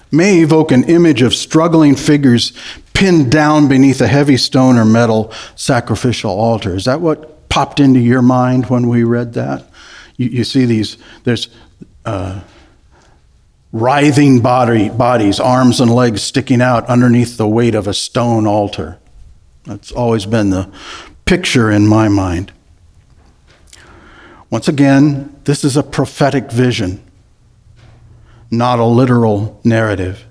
May 0.09 0.39
evoke 0.39 0.71
an 0.71 0.85
image 0.85 1.21
of 1.21 1.33
struggling 1.33 1.95
figures 1.95 2.53
pinned 2.93 3.29
down 3.29 3.67
beneath 3.67 3.99
a 3.99 4.07
heavy 4.07 4.37
stone 4.37 4.77
or 4.77 4.85
metal 4.85 5.33
sacrificial 5.55 6.31
altar. 6.31 6.77
Is 6.77 6.85
that 6.85 7.01
what 7.01 7.49
popped 7.49 7.81
into 7.81 7.99
your 7.99 8.21
mind 8.21 8.67
when 8.67 8.87
we 8.87 9.03
read 9.03 9.33
that? 9.33 9.65
You, 10.15 10.29
you 10.29 10.43
see 10.45 10.65
these, 10.65 10.97
there's 11.25 11.49
uh, 12.05 12.39
writhing 13.73 14.39
body, 14.39 14.87
bodies, 14.87 15.39
arms 15.39 15.81
and 15.81 15.93
legs 15.93 16.21
sticking 16.21 16.61
out 16.61 16.85
underneath 16.85 17.35
the 17.35 17.47
weight 17.47 17.73
of 17.75 17.87
a 17.87 17.93
stone 17.93 18.45
altar. 18.47 18.99
That's 19.65 19.91
always 19.91 20.25
been 20.25 20.51
the 20.51 20.71
picture 21.25 21.71
in 21.71 21.87
my 21.87 22.07
mind. 22.07 22.53
Once 24.49 24.67
again, 24.67 25.35
this 25.45 25.63
is 25.63 25.75
a 25.75 25.81
prophetic 25.81 26.51
vision, 26.51 27.03
not 28.51 28.77
a 28.77 28.85
literal 28.85 29.59
narrative. 29.63 30.25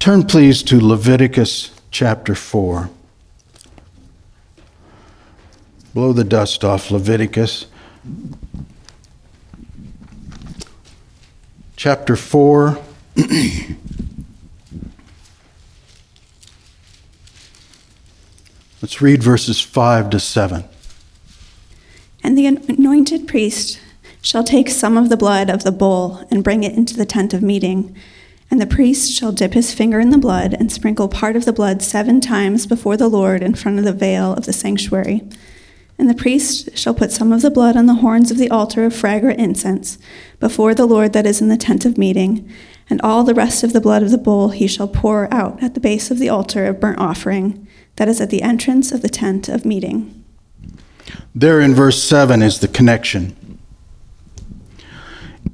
Turn, 0.00 0.24
please, 0.24 0.64
to 0.64 0.80
Leviticus 0.80 1.70
chapter 1.92 2.34
4. 2.34 2.90
Blow 5.94 6.12
the 6.12 6.24
dust 6.24 6.64
off 6.64 6.90
Leviticus. 6.90 7.66
Chapter 11.76 12.16
4. 12.16 12.78
Let's 18.80 19.02
read 19.02 19.22
verses 19.22 19.60
5 19.60 20.08
to 20.10 20.18
7. 20.18 20.64
And 22.24 22.38
the 22.38 22.46
anointed 22.46 23.28
priest 23.28 23.78
shall 24.22 24.42
take 24.42 24.70
some 24.70 24.96
of 24.96 25.10
the 25.10 25.18
blood 25.18 25.50
of 25.50 25.64
the 25.64 25.72
bull 25.72 26.26
and 26.30 26.42
bring 26.42 26.62
it 26.62 26.72
into 26.74 26.96
the 26.96 27.04
tent 27.04 27.34
of 27.34 27.42
meeting. 27.42 27.94
And 28.50 28.58
the 28.58 28.66
priest 28.66 29.12
shall 29.12 29.32
dip 29.32 29.52
his 29.52 29.74
finger 29.74 30.00
in 30.00 30.08
the 30.08 30.16
blood 30.16 30.54
and 30.54 30.72
sprinkle 30.72 31.08
part 31.08 31.36
of 31.36 31.44
the 31.44 31.52
blood 31.52 31.82
seven 31.82 32.22
times 32.22 32.66
before 32.66 32.96
the 32.96 33.08
Lord 33.08 33.42
in 33.42 33.54
front 33.54 33.78
of 33.78 33.84
the 33.84 33.92
veil 33.92 34.32
of 34.32 34.46
the 34.46 34.54
sanctuary. 34.54 35.28
And 35.98 36.10
the 36.10 36.14
priest 36.14 36.76
shall 36.76 36.94
put 36.94 37.10
some 37.10 37.32
of 37.32 37.42
the 37.42 37.50
blood 37.50 37.76
on 37.76 37.86
the 37.86 37.94
horns 37.94 38.30
of 38.30 38.36
the 38.36 38.50
altar 38.50 38.84
of 38.84 38.94
fragrant 38.94 39.40
incense 39.40 39.98
before 40.40 40.74
the 40.74 40.86
Lord 40.86 41.12
that 41.14 41.26
is 41.26 41.40
in 41.40 41.48
the 41.48 41.56
tent 41.56 41.84
of 41.84 41.96
meeting. 41.96 42.50
And 42.90 43.00
all 43.00 43.24
the 43.24 43.34
rest 43.34 43.64
of 43.64 43.72
the 43.72 43.80
blood 43.80 44.02
of 44.02 44.10
the 44.10 44.18
bull 44.18 44.50
he 44.50 44.66
shall 44.66 44.88
pour 44.88 45.32
out 45.32 45.62
at 45.62 45.74
the 45.74 45.80
base 45.80 46.10
of 46.10 46.18
the 46.18 46.28
altar 46.28 46.66
of 46.66 46.80
burnt 46.80 46.98
offering 46.98 47.66
that 47.96 48.08
is 48.08 48.20
at 48.20 48.30
the 48.30 48.42
entrance 48.42 48.92
of 48.92 49.02
the 49.02 49.08
tent 49.08 49.48
of 49.48 49.64
meeting. 49.64 50.24
There 51.34 51.60
in 51.60 51.74
verse 51.74 52.02
7 52.02 52.42
is 52.42 52.60
the 52.60 52.68
connection. 52.68 53.36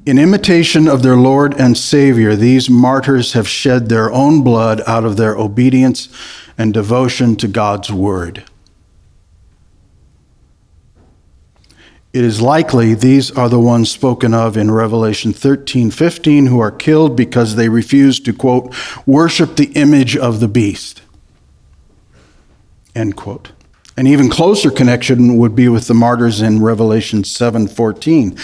In 0.05 0.19
imitation 0.19 0.89
of 0.89 1.03
their 1.03 1.17
Lord 1.17 1.55
and 1.55 1.79
Savior, 1.79 2.35
these 2.35 2.69
martyrs 2.69 3.35
have 3.35 3.47
shed 3.47 3.89
their 3.89 4.11
own 4.11 4.43
blood 4.43 4.83
out 4.87 5.05
of 5.05 5.17
their 5.17 5.37
obedience 5.37 6.09
and 6.59 6.75
devotion 6.75 7.37
to 7.37 7.47
God's 7.47 7.93
word. 7.93 8.43
It 12.13 12.25
is 12.25 12.43
likely 12.43 12.93
these 12.93 13.31
are 13.31 13.49
the 13.49 13.59
ones 13.59 13.91
spoken 13.91 14.35
of 14.35 14.57
in 14.57 14.71
Revelation 14.71 15.33
13 15.33 15.91
15 15.91 16.47
who 16.47 16.61
are 16.61 16.71
killed 16.71 17.17
because 17.17 17.57
they 17.57 17.71
refuse 17.71 18.21
to, 18.21 18.35
quote, 18.35 18.75
worship 19.07 19.57
the 19.57 19.73
image 19.73 20.17
of 20.17 20.41
the 20.41 20.49
beast. 20.49 21.01
End 22.95 23.17
quote. 23.17 23.53
An 23.97 24.07
even 24.07 24.29
closer 24.29 24.71
connection 24.71 25.37
would 25.39 25.55
be 25.55 25.69
with 25.69 25.87
the 25.87 25.95
martyrs 25.95 26.41
in 26.41 26.63
Revelation 26.63 27.25
7:14. 27.25 28.37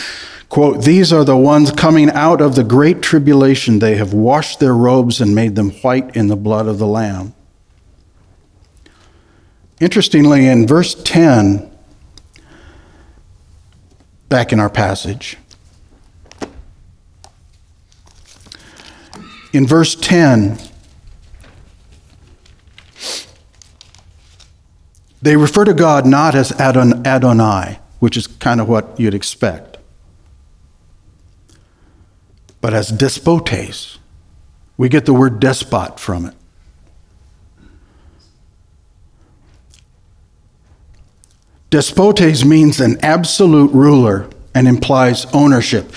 Quote, 0.48 0.82
"These 0.82 1.12
are 1.12 1.24
the 1.24 1.36
ones 1.36 1.70
coming 1.70 2.10
out 2.10 2.40
of 2.40 2.54
the 2.54 2.64
great 2.64 3.02
tribulation. 3.02 3.78
They 3.78 3.96
have 3.96 4.14
washed 4.14 4.60
their 4.60 4.74
robes 4.74 5.20
and 5.20 5.34
made 5.34 5.56
them 5.56 5.70
white 5.82 6.14
in 6.16 6.28
the 6.28 6.36
blood 6.36 6.66
of 6.66 6.78
the 6.78 6.86
lamb." 6.86 7.34
Interestingly, 9.80 10.46
in 10.46 10.66
verse 10.66 10.96
10, 11.04 11.66
back 14.28 14.52
in 14.52 14.60
our 14.60 14.70
passage, 14.70 15.36
in 19.52 19.66
verse 19.66 19.94
10, 19.94 20.58
They 25.20 25.36
refer 25.36 25.64
to 25.64 25.74
God 25.74 26.06
not 26.06 26.34
as 26.34 26.52
Adon, 26.60 27.06
Adonai, 27.06 27.80
which 27.98 28.16
is 28.16 28.26
kind 28.26 28.60
of 28.60 28.68
what 28.68 28.98
you'd 28.98 29.14
expect, 29.14 29.78
but 32.60 32.72
as 32.72 32.88
despotes. 32.88 33.98
We 34.76 34.88
get 34.88 35.06
the 35.06 35.12
word 35.12 35.40
despot 35.40 35.98
from 35.98 36.26
it. 36.26 36.34
Despotes 41.70 42.44
means 42.44 42.80
an 42.80 42.98
absolute 43.02 43.70
ruler 43.72 44.28
and 44.54 44.66
implies 44.66 45.26
ownership. 45.34 45.92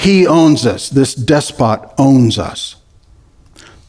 He 0.00 0.26
owns 0.26 0.66
us. 0.66 0.88
This 0.88 1.14
despot 1.14 1.92
owns 1.98 2.38
us. 2.38 2.76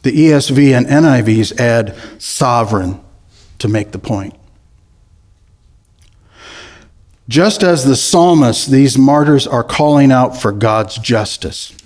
The 0.02 0.12
ESV 0.12 0.76
and 0.76 0.86
NIVs 0.86 1.58
add 1.58 1.96
sovereign 2.18 3.00
to 3.58 3.68
make 3.68 3.92
the 3.92 3.98
point. 3.98 4.34
Just 7.28 7.62
as 7.64 7.84
the 7.84 7.96
psalmist, 7.96 8.70
these 8.70 8.96
martyrs 8.96 9.46
are 9.46 9.64
calling 9.64 10.12
out 10.12 10.36
for 10.36 10.52
God's 10.52 10.96
justice, 10.96 11.76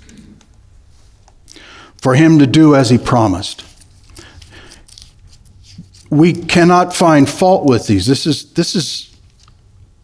for 1.97 2.15
him 2.15 2.39
to 2.39 2.47
do 2.47 2.75
as 2.75 2.91
he 2.91 2.99
promised. 2.99 3.65
We 6.11 6.35
cannot 6.35 6.95
find 6.95 7.29
fault 7.29 7.65
with 7.65 7.87
these. 7.87 8.07
This 8.07 8.27
is, 8.27 8.53
this 8.53 8.75
is 8.75 9.10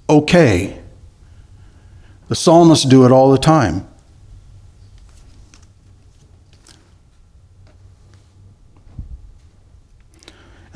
okay. 0.08 0.80
The 2.28 2.34
psalmists 2.34 2.84
do 2.84 3.04
it 3.04 3.12
all 3.12 3.30
the 3.30 3.38
time. 3.38 3.86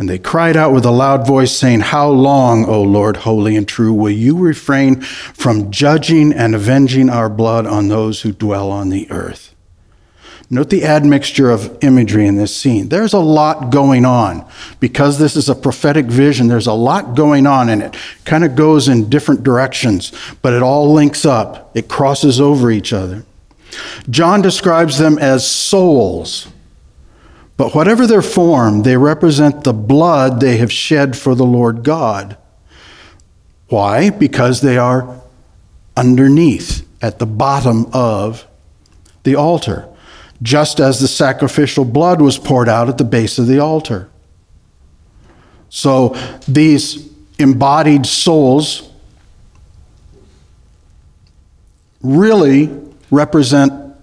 And 0.00 0.08
they 0.08 0.18
cried 0.18 0.56
out 0.56 0.72
with 0.72 0.86
a 0.86 0.90
loud 0.90 1.26
voice, 1.26 1.54
saying, 1.54 1.80
How 1.80 2.08
long, 2.08 2.64
O 2.64 2.82
Lord, 2.82 3.18
holy 3.18 3.54
and 3.54 3.68
true, 3.68 3.92
will 3.92 4.08
you 4.08 4.38
refrain 4.38 5.02
from 5.02 5.70
judging 5.70 6.32
and 6.32 6.54
avenging 6.54 7.10
our 7.10 7.28
blood 7.28 7.66
on 7.66 7.88
those 7.88 8.22
who 8.22 8.32
dwell 8.32 8.70
on 8.70 8.88
the 8.88 9.10
earth? 9.10 9.49
Note 10.52 10.68
the 10.68 10.84
admixture 10.84 11.50
of 11.50 11.78
imagery 11.82 12.26
in 12.26 12.36
this 12.36 12.56
scene. 12.56 12.88
There's 12.88 13.12
a 13.12 13.20
lot 13.20 13.70
going 13.70 14.04
on. 14.04 14.44
Because 14.80 15.18
this 15.18 15.36
is 15.36 15.48
a 15.48 15.54
prophetic 15.54 16.06
vision, 16.06 16.48
there's 16.48 16.66
a 16.66 16.72
lot 16.72 17.14
going 17.14 17.46
on, 17.46 17.68
and 17.68 17.82
it 17.82 17.96
kind 18.24 18.44
of 18.44 18.56
goes 18.56 18.88
in 18.88 19.08
different 19.08 19.44
directions, 19.44 20.12
but 20.42 20.52
it 20.52 20.62
all 20.62 20.92
links 20.92 21.24
up, 21.24 21.70
it 21.76 21.88
crosses 21.88 22.40
over 22.40 22.70
each 22.70 22.92
other. 22.92 23.24
John 24.10 24.42
describes 24.42 24.98
them 24.98 25.18
as 25.18 25.46
souls 25.48 26.48
but 27.60 27.74
whatever 27.74 28.06
their 28.06 28.22
form, 28.22 28.84
they 28.84 28.96
represent 28.96 29.64
the 29.64 29.74
blood 29.74 30.40
they 30.40 30.56
have 30.56 30.72
shed 30.72 31.14
for 31.14 31.34
the 31.34 31.44
Lord 31.44 31.82
God. 31.82 32.38
Why? 33.68 34.08
Because 34.08 34.62
they 34.62 34.78
are 34.78 35.20
underneath, 35.94 36.88
at 37.02 37.18
the 37.18 37.26
bottom 37.26 37.84
of 37.92 38.46
the 39.24 39.34
altar, 39.34 39.86
just 40.42 40.80
as 40.80 41.00
the 41.00 41.08
sacrificial 41.08 41.84
blood 41.84 42.20
was 42.20 42.38
poured 42.38 42.68
out 42.68 42.88
at 42.88 42.98
the 42.98 43.04
base 43.04 43.38
of 43.38 43.46
the 43.46 43.58
altar. 43.58 44.08
So 45.68 46.16
these 46.48 47.08
embodied 47.38 48.06
souls 48.06 48.90
really 52.02 52.70
represent 53.10 53.94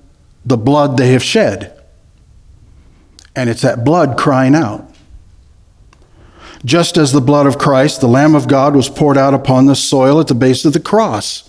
the 0.46 0.58
blood 0.58 0.98
they 0.98 1.12
have 1.12 1.24
shed. 1.24 1.74
And 3.36 3.50
it's 3.50 3.62
that 3.62 3.84
blood 3.84 4.18
crying 4.18 4.56
out. 4.56 4.90
Just 6.66 6.98
as 6.98 7.12
the 7.12 7.22
blood 7.22 7.46
of 7.46 7.58
Christ, 7.58 8.02
the 8.02 8.08
Lamb 8.08 8.34
of 8.34 8.48
God, 8.48 8.76
was 8.76 8.90
poured 8.90 9.18
out 9.18 9.34
upon 9.34 9.68
the 9.68 9.76
soil 9.76 10.20
at 10.20 10.28
the 10.28 10.36
base 10.36 10.66
of 10.66 10.74
the 10.74 10.80
cross. 10.80 11.47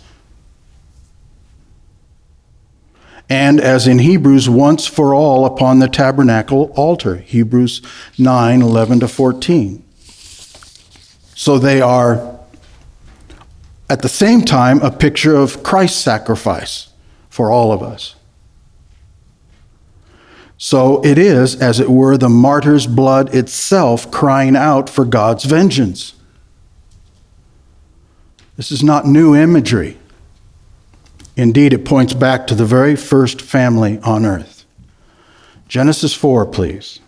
And 3.29 3.61
as 3.61 3.87
in 3.87 3.99
Hebrews, 3.99 4.49
once 4.49 4.87
for 4.87 5.15
all 5.15 5.45
upon 5.45 5.81
the 5.81 5.89
tabernacle 5.89 6.73
altar. 6.75 7.17
Hebrews 7.17 7.83
9 8.19 8.63
11 8.63 9.01
to 9.01 9.09
14. 9.09 9.85
So 11.35 11.59
they 11.59 11.81
are 11.81 12.41
at 13.91 14.03
the 14.03 14.09
same 14.09 14.43
time 14.43 14.81
a 14.81 14.91
picture 14.91 15.37
of 15.37 15.63
Christ's 15.63 16.01
sacrifice 16.01 16.89
for 17.29 17.51
all 17.51 17.73
of 17.73 17.83
us. 17.83 18.15
So 20.57 21.05
it 21.05 21.19
is, 21.19 21.55
as 21.55 21.79
it 21.79 21.89
were, 21.89 22.17
the 22.17 22.29
martyr's 22.29 22.87
blood 22.89 23.33
itself 23.33 24.11
crying 24.11 24.57
out 24.57 24.91
for 24.91 25.05
God's 25.05 25.45
vengeance. 25.45 26.15
This 28.57 28.73
is 28.73 28.83
not 28.83 29.07
new 29.07 29.37
imagery. 29.37 29.99
Indeed, 31.39 31.73
it 31.73 31.85
points 31.85 32.15
back 32.15 32.49
to 32.49 32.57
the 32.57 32.65
very 32.65 32.97
first 32.97 33.41
family 33.41 34.01
on 34.01 34.27
earth. 34.27 34.65
Genesis 35.69 36.13
4, 36.13 36.45
please. 36.47 36.99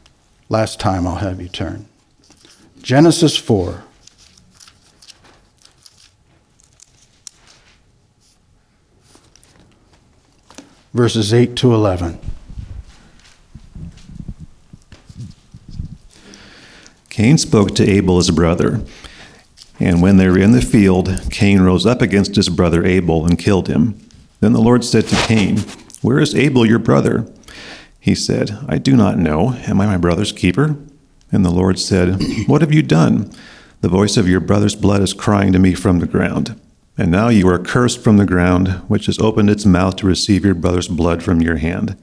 last 0.49 0.79
time 0.79 1.05
I'll 1.05 1.17
have 1.17 1.41
you 1.41 1.49
turn. 1.49 1.87
Genesis 2.81 3.37
4. 3.37 3.83
Verses 10.95 11.35
8 11.35 11.57
to 11.57 11.75
11. 11.75 12.21
Cain 17.09 17.37
spoke 17.37 17.75
to 17.75 17.85
Abel 17.85 18.19
his 18.19 18.31
brother. 18.31 18.81
And 19.81 20.01
when 20.01 20.19
they 20.19 20.29
were 20.29 20.39
in 20.39 20.53
the 20.53 20.63
field, 20.63 21.21
Cain 21.33 21.63
rose 21.63 21.85
up 21.85 22.01
against 22.01 22.37
his 22.37 22.49
brother 22.49 22.85
Abel 22.85 23.27
and 23.27 23.37
killed 23.37 23.67
him. 23.67 24.01
Then 24.41 24.53
the 24.53 24.61
Lord 24.61 24.85
said 24.85 25.07
to 25.09 25.17
Cain, 25.27 25.59
Where 26.03 26.19
is 26.19 26.35
Abel 26.35 26.67
your 26.67 26.79
brother? 26.79 27.31
He 28.01 28.15
said, 28.15 28.59
I 28.69 28.79
do 28.79 28.97
not 28.97 29.19
know. 29.19 29.53
Am 29.67 29.81
I 29.81 29.87
my 29.87 29.99
brother's 29.99 30.33
keeper? 30.33 30.77
And 31.31 31.45
the 31.45 31.51
Lord 31.51 31.79
said, 31.79 32.21
What 32.47 32.63
have 32.63 32.73
you 32.73 32.83
done? 32.83 33.31
The 33.83 33.89
voice 33.89 34.17
of 34.17 34.29
your 34.29 34.41
brother's 34.41 34.75
blood 34.75 35.03
is 35.03 35.15
crying 35.15 35.53
to 35.53 35.59
me 35.59 35.75
from 35.75 36.01
the 36.01 36.07
ground. 36.07 36.61
And 36.99 37.11
now 37.11 37.29
you 37.29 37.49
are 37.49 37.59
cursed 37.59 38.03
from 38.03 38.17
the 38.17 38.27
ground, 38.27 38.69
which 38.89 39.07
has 39.07 39.19
opened 39.19 39.49
its 39.49 39.65
mouth 39.65 39.97
to 39.97 40.07
receive 40.07 40.45
your 40.45 40.55
brother's 40.55 40.89
blood 40.89 41.23
from 41.23 41.41
your 41.41 41.57
hand. 41.57 41.97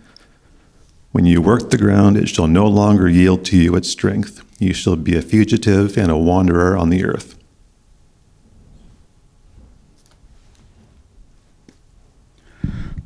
When 1.11 1.25
you 1.25 1.41
work 1.41 1.69
the 1.69 1.77
ground, 1.77 2.17
it 2.17 2.29
shall 2.29 2.47
no 2.47 2.67
longer 2.67 3.07
yield 3.09 3.45
to 3.45 3.57
you 3.57 3.75
its 3.75 3.89
strength. 3.89 4.43
You 4.59 4.73
shall 4.73 4.95
be 4.95 5.15
a 5.15 5.21
fugitive 5.21 5.97
and 5.97 6.11
a 6.11 6.17
wanderer 6.17 6.77
on 6.77 6.89
the 6.89 7.03
earth. 7.05 7.36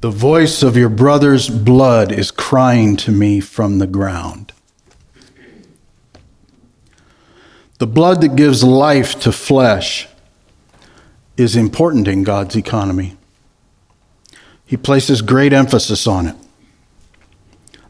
The 0.01 0.09
voice 0.09 0.63
of 0.63 0.75
your 0.75 0.89
brother's 0.89 1.47
blood 1.47 2.11
is 2.11 2.31
crying 2.31 2.97
to 2.97 3.11
me 3.11 3.39
from 3.39 3.77
the 3.77 3.85
ground. 3.85 4.51
The 7.77 7.85
blood 7.85 8.21
that 8.21 8.35
gives 8.35 8.63
life 8.63 9.19
to 9.21 9.31
flesh 9.31 10.07
is 11.37 11.55
important 11.55 12.07
in 12.07 12.23
God's 12.23 12.55
economy. 12.55 13.15
He 14.65 14.75
places 14.75 15.21
great 15.21 15.53
emphasis 15.53 16.07
on 16.07 16.25
it. 16.25 16.35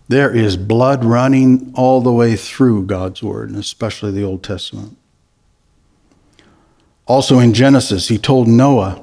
There 0.09 0.35
is 0.35 0.57
blood 0.57 1.05
running 1.05 1.71
all 1.75 2.01
the 2.01 2.11
way 2.11 2.35
through 2.35 2.87
God's 2.87 3.23
Word, 3.23 3.49
and 3.49 3.57
especially 3.57 4.11
the 4.11 4.23
Old 4.23 4.43
Testament. 4.43 4.97
Also 7.05 7.39
in 7.39 7.53
Genesis, 7.53 8.09
he 8.09 8.17
told 8.17 8.49
Noah, 8.49 9.01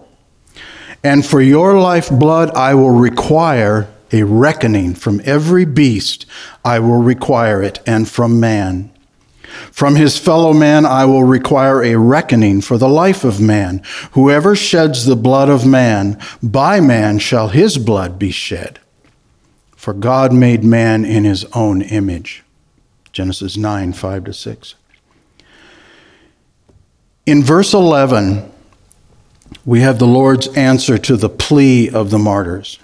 and 1.09 1.25
for 1.25 1.41
your 1.41 1.81
lifeblood, 1.81 2.51
I 2.51 2.75
will 2.75 2.91
require 2.91 3.89
a 4.13 4.25
reckoning. 4.25 4.95
From 4.95 5.23
every 5.25 5.65
beast, 5.65 6.27
I 6.63 6.81
will 6.81 7.01
require 7.01 7.63
it, 7.63 7.81
and 7.87 8.07
from 8.07 8.39
man. 8.39 8.91
From 9.73 9.97
his 9.97 10.19
fellow 10.19 10.53
man, 10.53 10.85
I 10.85 11.07
will 11.07 11.25
require 11.25 11.83
a 11.83 11.97
reckoning 11.97 12.61
for 12.61 12.77
the 12.77 12.91
life 12.91 13.25
of 13.25 13.41
man. 13.41 13.81
Whoever 14.13 14.55
sheds 14.55 15.07
the 15.07 15.17
blood 15.17 15.49
of 15.49 15.65
man, 15.65 16.21
by 16.43 16.79
man 16.79 17.19
shall 17.21 17.49
his 17.49 17.79
blood 17.79 18.19
be 18.19 18.31
shed. 18.31 18.79
For 19.77 19.95
God 19.95 20.31
made 20.35 20.63
man 20.63 21.07
in 21.07 21.25
his 21.25 21.47
own 21.55 21.81
image. 21.81 22.45
Genesis 23.13 23.57
9, 23.57 23.95
5 23.95 24.25
to 24.25 24.35
6. 24.35 24.75
In 27.25 27.43
verse 27.43 27.73
11, 27.73 28.53
we 29.69 29.81
have 29.81 29.99
the 29.99 30.07
Lord's 30.07 30.49
answer 30.57 30.97
to 30.97 31.15
the 31.15 31.29
plea 31.29 31.91
of 31.91 32.09
the 32.09 32.19
martyrs. 32.19 32.79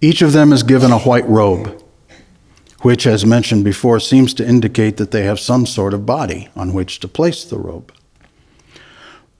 Each 0.00 0.20
of 0.20 0.32
them 0.32 0.52
is 0.52 0.64
given 0.64 0.90
a 0.90 0.98
white 0.98 1.28
robe, 1.28 1.80
which, 2.80 3.06
as 3.06 3.24
mentioned 3.24 3.62
before, 3.62 4.00
seems 4.00 4.34
to 4.34 4.44
indicate 4.44 4.96
that 4.96 5.12
they 5.12 5.22
have 5.22 5.38
some 5.38 5.64
sort 5.64 5.94
of 5.94 6.04
body 6.04 6.48
on 6.56 6.72
which 6.72 6.98
to 6.98 7.06
place 7.06 7.44
the 7.44 7.56
robe. 7.56 7.92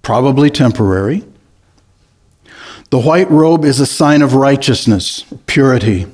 Probably 0.01 0.51
temporary. 0.51 1.25
The 2.91 3.01
white 3.01 3.29
robe 3.29 3.65
is 3.65 3.81
a 3.81 3.87
sign 3.87 4.23
of 4.23 4.35
righteousness, 4.35 5.25
purity. 5.47 6.07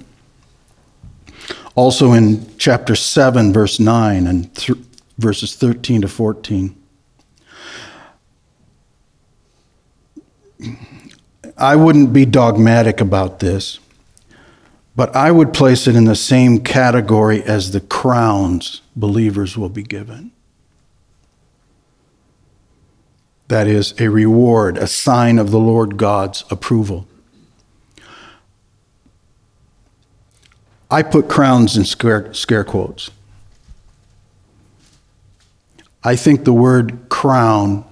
Also 1.74 2.14
in 2.14 2.56
chapter 2.56 2.96
7, 2.96 3.52
verse 3.52 3.78
9, 3.78 4.26
and 4.26 4.54
th- 4.54 4.78
verses 5.18 5.54
13 5.54 6.00
to 6.00 6.08
14. 6.08 6.74
I 11.56 11.76
wouldn't 11.76 12.12
be 12.12 12.24
dogmatic 12.24 13.00
about 13.00 13.40
this, 13.40 13.78
but 14.96 15.14
I 15.14 15.30
would 15.30 15.52
place 15.52 15.86
it 15.86 15.96
in 15.96 16.04
the 16.04 16.16
same 16.16 16.60
category 16.60 17.42
as 17.42 17.70
the 17.70 17.80
crowns 17.80 18.80
believers 18.96 19.56
will 19.56 19.68
be 19.68 19.82
given. 19.82 20.32
That 23.48 23.66
is 23.66 23.94
a 24.00 24.08
reward, 24.08 24.78
a 24.78 24.86
sign 24.86 25.38
of 25.38 25.50
the 25.50 25.58
Lord 25.58 25.96
God's 25.96 26.44
approval. 26.50 27.06
I 30.90 31.02
put 31.02 31.28
crowns 31.28 31.76
in 31.76 31.84
scare, 31.84 32.32
scare 32.32 32.64
quotes. 32.64 33.10
I 36.02 36.16
think 36.16 36.44
the 36.44 36.52
word 36.52 37.08
crown 37.08 37.84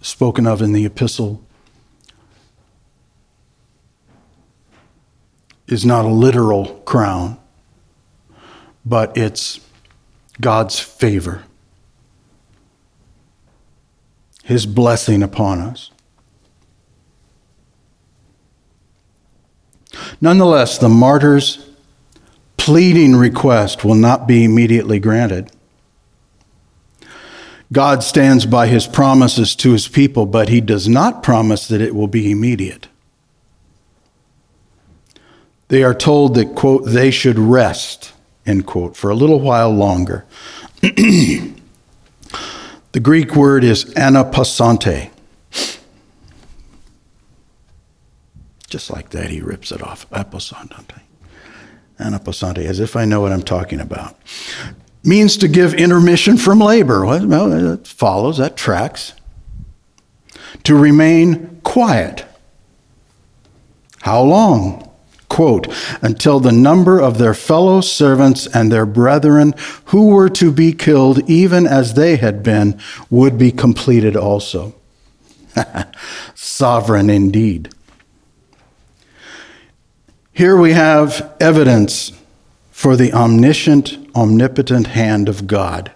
spoken 0.00 0.46
of 0.46 0.62
in 0.62 0.72
the 0.72 0.84
epistle 0.84 1.42
is 5.72 5.84
not 5.84 6.04
a 6.04 6.08
literal 6.08 6.66
crown, 6.80 7.38
but 8.84 9.16
it's 9.16 9.60
God's 10.40 10.78
favor, 10.78 11.44
His 14.44 14.66
blessing 14.66 15.22
upon 15.22 15.60
us. 15.60 15.90
Nonetheless, 20.20 20.78
the 20.78 20.88
martyr's 20.88 21.68
pleading 22.56 23.16
request 23.16 23.84
will 23.84 23.94
not 23.94 24.26
be 24.28 24.44
immediately 24.44 25.00
granted. 25.00 25.50
God 27.72 28.02
stands 28.02 28.44
by 28.44 28.66
his 28.66 28.86
promises 28.86 29.56
to 29.56 29.72
his 29.72 29.88
people, 29.88 30.26
but 30.26 30.50
he 30.50 30.60
does 30.60 30.88
not 30.88 31.22
promise 31.22 31.66
that 31.68 31.80
it 31.80 31.94
will 31.94 32.06
be 32.06 32.30
immediate. 32.30 32.88
They 35.72 35.82
are 35.84 35.94
told 35.94 36.34
that, 36.34 36.54
quote, 36.54 36.84
they 36.84 37.10
should 37.10 37.38
rest, 37.38 38.12
end 38.44 38.66
quote, 38.66 38.94
for 38.94 39.08
a 39.08 39.14
little 39.14 39.40
while 39.40 39.70
longer. 39.70 40.26
the 40.82 41.54
Greek 43.00 43.34
word 43.34 43.64
is 43.64 43.86
anapasante. 43.94 45.08
Just 48.68 48.90
like 48.90 49.08
that, 49.12 49.30
he 49.30 49.40
rips 49.40 49.72
it 49.72 49.82
off. 49.82 50.06
Aposante. 50.10 51.00
Anapasante, 51.98 52.66
as 52.66 52.78
if 52.78 52.94
I 52.94 53.06
know 53.06 53.22
what 53.22 53.32
I'm 53.32 53.40
talking 53.40 53.80
about. 53.80 54.18
Means 55.02 55.38
to 55.38 55.48
give 55.48 55.72
intermission 55.72 56.36
from 56.36 56.58
labor. 56.58 57.06
Well, 57.06 57.48
that 57.48 57.88
follows, 57.88 58.36
that 58.36 58.58
tracks. 58.58 59.14
To 60.64 60.76
remain 60.76 61.62
quiet. 61.62 62.26
How 64.02 64.20
long? 64.22 64.91
Quote, 65.32 65.66
until 66.02 66.40
the 66.40 66.52
number 66.52 67.00
of 67.00 67.16
their 67.16 67.32
fellow 67.32 67.80
servants 67.80 68.46
and 68.48 68.70
their 68.70 68.84
brethren 68.84 69.54
who 69.86 70.08
were 70.08 70.28
to 70.28 70.52
be 70.52 70.74
killed, 70.74 71.18
even 71.28 71.66
as 71.66 71.94
they 71.94 72.16
had 72.16 72.42
been, 72.42 72.78
would 73.08 73.38
be 73.38 73.50
completed 73.50 74.14
also. 74.14 74.74
Sovereign 76.34 77.08
indeed. 77.08 77.70
Here 80.34 80.56
we 80.56 80.74
have 80.74 81.34
evidence 81.40 82.12
for 82.70 82.94
the 82.94 83.10
omniscient, 83.14 83.96
omnipotent 84.14 84.88
hand 84.88 85.30
of 85.30 85.46
God. 85.46 85.92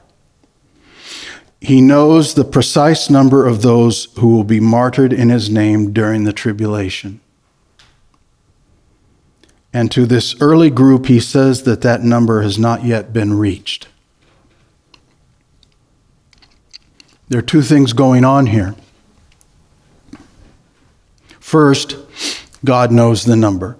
He 1.61 1.83
knows 1.83 2.33
the 2.33 2.45
precise 2.45 3.11
number 3.11 3.47
of 3.47 3.61
those 3.61 4.07
who 4.19 4.29
will 4.29 4.45
be 4.45 4.61
martyred 4.61 5.13
in 5.13 5.29
his 5.29 5.51
name 5.51 5.93
during 5.93 6.25
the 6.25 6.33
tribulation. 6.33 7.21
And 9.77 9.91
to 9.93 10.07
this 10.07 10.35
early 10.41 10.71
group, 10.71 11.05
he 11.05 11.21
says 11.21 11.65
that 11.65 11.83
that 11.83 12.03
number 12.03 12.41
has 12.41 12.59
not 12.59 12.87
yet 12.87 13.13
been 13.13 13.35
reached. 13.35 13.89
There 17.29 17.41
are 17.41 17.43
two 17.43 17.61
things 17.61 17.93
going 17.93 18.25
on 18.25 18.47
here. 18.47 18.75
First, 21.39 21.99
God 22.65 22.91
knows 22.91 23.27
the 23.27 23.37
number. 23.37 23.77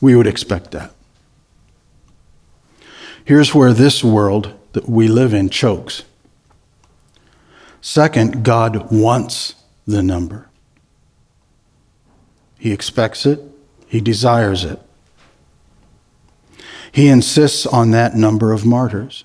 We 0.00 0.14
would 0.14 0.28
expect 0.28 0.70
that. 0.70 0.92
Here's 3.24 3.52
where 3.52 3.72
this 3.72 4.04
world 4.04 4.54
that 4.74 4.88
we 4.88 5.08
live 5.08 5.34
in 5.34 5.50
chokes. 5.50 6.04
Second, 7.80 8.44
God 8.44 8.92
wants 8.92 9.56
the 9.84 10.04
number. 10.04 10.48
He 12.56 12.70
expects 12.70 13.26
it, 13.26 13.40
he 13.86 14.00
desires 14.00 14.64
it. 14.64 14.80
He 16.92 17.08
insists 17.08 17.66
on 17.66 17.90
that 17.90 18.14
number 18.14 18.52
of 18.52 18.64
martyrs. 18.64 19.24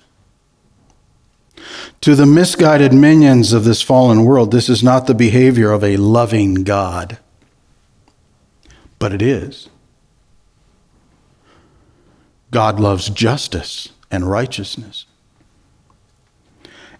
To 2.02 2.14
the 2.14 2.26
misguided 2.26 2.92
minions 2.92 3.52
of 3.52 3.64
this 3.64 3.80
fallen 3.80 4.24
world, 4.24 4.50
this 4.50 4.68
is 4.68 4.82
not 4.82 5.06
the 5.06 5.14
behavior 5.14 5.70
of 5.70 5.84
a 5.84 5.96
loving 5.96 6.64
God, 6.64 7.18
but 8.98 9.12
it 9.12 9.22
is. 9.22 9.68
God 12.50 12.78
loves 12.78 13.08
justice 13.08 13.88
and 14.10 14.28
righteousness. 14.28 15.06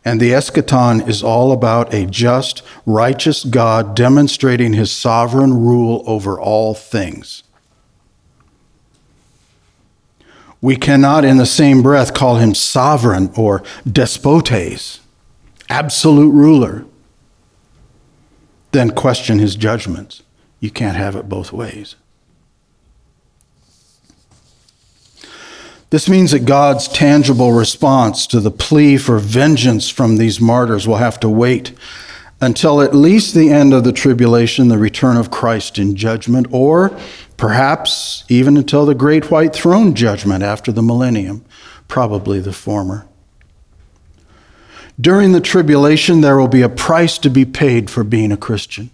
And 0.05 0.21
the 0.21 0.31
eschaton 0.31 1.07
is 1.07 1.23
all 1.23 1.53
about 1.53 1.93
a 1.95 2.07
just, 2.07 2.63
righteous 2.87 3.45
God 3.45 3.95
demonstrating 3.95 4.73
his 4.73 4.91
sovereign 4.91 5.65
rule 5.65 6.03
over 6.07 6.41
all 6.41 6.75
things. 6.75 7.45
We 10.63 10.77
cannot, 10.77 11.25
in 11.25 11.37
the 11.39 11.45
same 11.45 11.83
breath, 11.83 12.15
call 12.15 12.37
him 12.37 12.55
sovereign 12.55 13.33
or 13.37 13.65
despotes, 13.85 15.01
absolute 15.69 16.31
ruler, 16.31 16.87
then 18.71 18.93
question 18.93 19.41
his 19.41 19.57
judgments. 19.57 20.23
You 20.61 20.71
can't 20.71 20.97
have 20.97 21.17
it 21.17 21.29
both 21.29 21.53
ways. 21.53 21.97
This 25.91 26.09
means 26.09 26.31
that 26.31 26.47
God's 26.47 26.89
tangible 26.89 27.53
response 27.53 28.27
to 28.29 28.41
the 28.41 28.53
plea 28.53 28.97
for 28.97 29.19
vengeance 29.19 29.91
from 29.91 30.17
these 30.17 30.41
martyrs 30.41 30.87
will 30.89 30.97
have 30.97 31.21
to 31.21 31.29
wait 31.29 31.73
until 32.43 32.83
at 32.83 32.93
least 32.93 33.35
the 33.35 33.51
end 33.51 33.73
of 33.73 33.85
the 33.85 33.93
tribulation, 33.93 34.67
the 34.67 34.77
return 34.77 35.17
of 35.17 35.31
Christ 35.31 35.79
in 35.79 35.95
judgment, 35.95 36.49
or 36.51 36.95
perhaps 37.37 38.25
even 38.29 38.57
until 38.57 38.85
the 38.85 38.97
great 38.97 39.31
white 39.31 39.55
throne 39.55 39.95
judgment 39.95 40.43
after 40.43 40.73
the 40.73 40.83
millennium, 40.83 41.45
probably 41.87 42.41
the 42.41 42.53
former. 42.53 43.07
During 45.01 45.31
the 45.31 45.41
tribulation, 45.41 46.21
there 46.21 46.37
will 46.37 46.49
be 46.49 46.63
a 46.63 46.69
price 46.69 47.17
to 47.19 47.31
be 47.31 47.45
paid 47.45 47.89
for 47.89 48.03
being 48.03 48.33
a 48.33 48.37
Christian. 48.37 48.91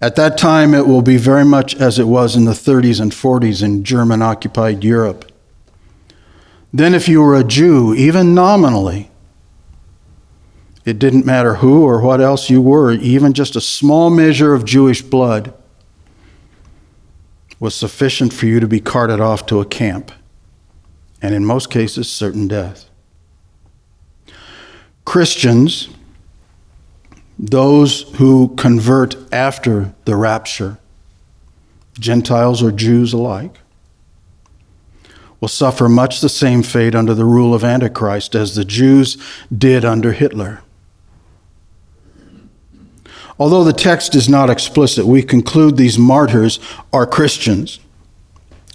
At 0.00 0.14
that 0.14 0.38
time, 0.38 0.72
it 0.72 0.86
will 0.86 1.02
be 1.02 1.16
very 1.16 1.44
much 1.44 1.74
as 1.74 1.98
it 1.98 2.06
was 2.06 2.36
in 2.36 2.44
the 2.44 2.52
30s 2.52 3.00
and 3.00 3.10
40s 3.10 3.62
in 3.62 3.82
German 3.82 4.22
occupied 4.22 4.84
Europe. 4.84 5.30
Then, 6.72 6.94
if 6.94 7.08
you 7.08 7.20
were 7.20 7.34
a 7.34 7.44
Jew, 7.44 7.92
even 7.92 8.34
nominally, 8.34 9.09
it 10.84 10.98
didn't 10.98 11.26
matter 11.26 11.56
who 11.56 11.84
or 11.84 12.00
what 12.00 12.20
else 12.20 12.48
you 12.48 12.60
were, 12.60 12.92
even 12.92 13.32
just 13.32 13.56
a 13.56 13.60
small 13.60 14.10
measure 14.10 14.54
of 14.54 14.64
Jewish 14.64 15.02
blood 15.02 15.52
was 17.58 17.74
sufficient 17.74 18.32
for 18.32 18.46
you 18.46 18.58
to 18.58 18.66
be 18.66 18.80
carted 18.80 19.20
off 19.20 19.44
to 19.46 19.60
a 19.60 19.66
camp, 19.66 20.10
and 21.20 21.34
in 21.34 21.44
most 21.44 21.70
cases, 21.70 22.10
certain 22.10 22.48
death. 22.48 22.88
Christians, 25.04 25.90
those 27.38 28.02
who 28.16 28.54
convert 28.56 29.16
after 29.32 29.94
the 30.06 30.16
rapture, 30.16 30.78
Gentiles 31.98 32.62
or 32.62 32.72
Jews 32.72 33.12
alike, 33.12 33.58
will 35.40 35.48
suffer 35.48 35.88
much 35.88 36.20
the 36.20 36.28
same 36.28 36.62
fate 36.62 36.94
under 36.94 37.14
the 37.14 37.24
rule 37.24 37.54
of 37.54 37.64
Antichrist 37.64 38.34
as 38.34 38.54
the 38.54 38.64
Jews 38.64 39.18
did 39.56 39.84
under 39.84 40.12
Hitler. 40.12 40.62
Although 43.40 43.64
the 43.64 43.72
text 43.72 44.14
is 44.14 44.28
not 44.28 44.50
explicit, 44.50 45.06
we 45.06 45.22
conclude 45.22 45.78
these 45.78 45.98
martyrs 45.98 46.60
are 46.92 47.06
Christians 47.06 47.80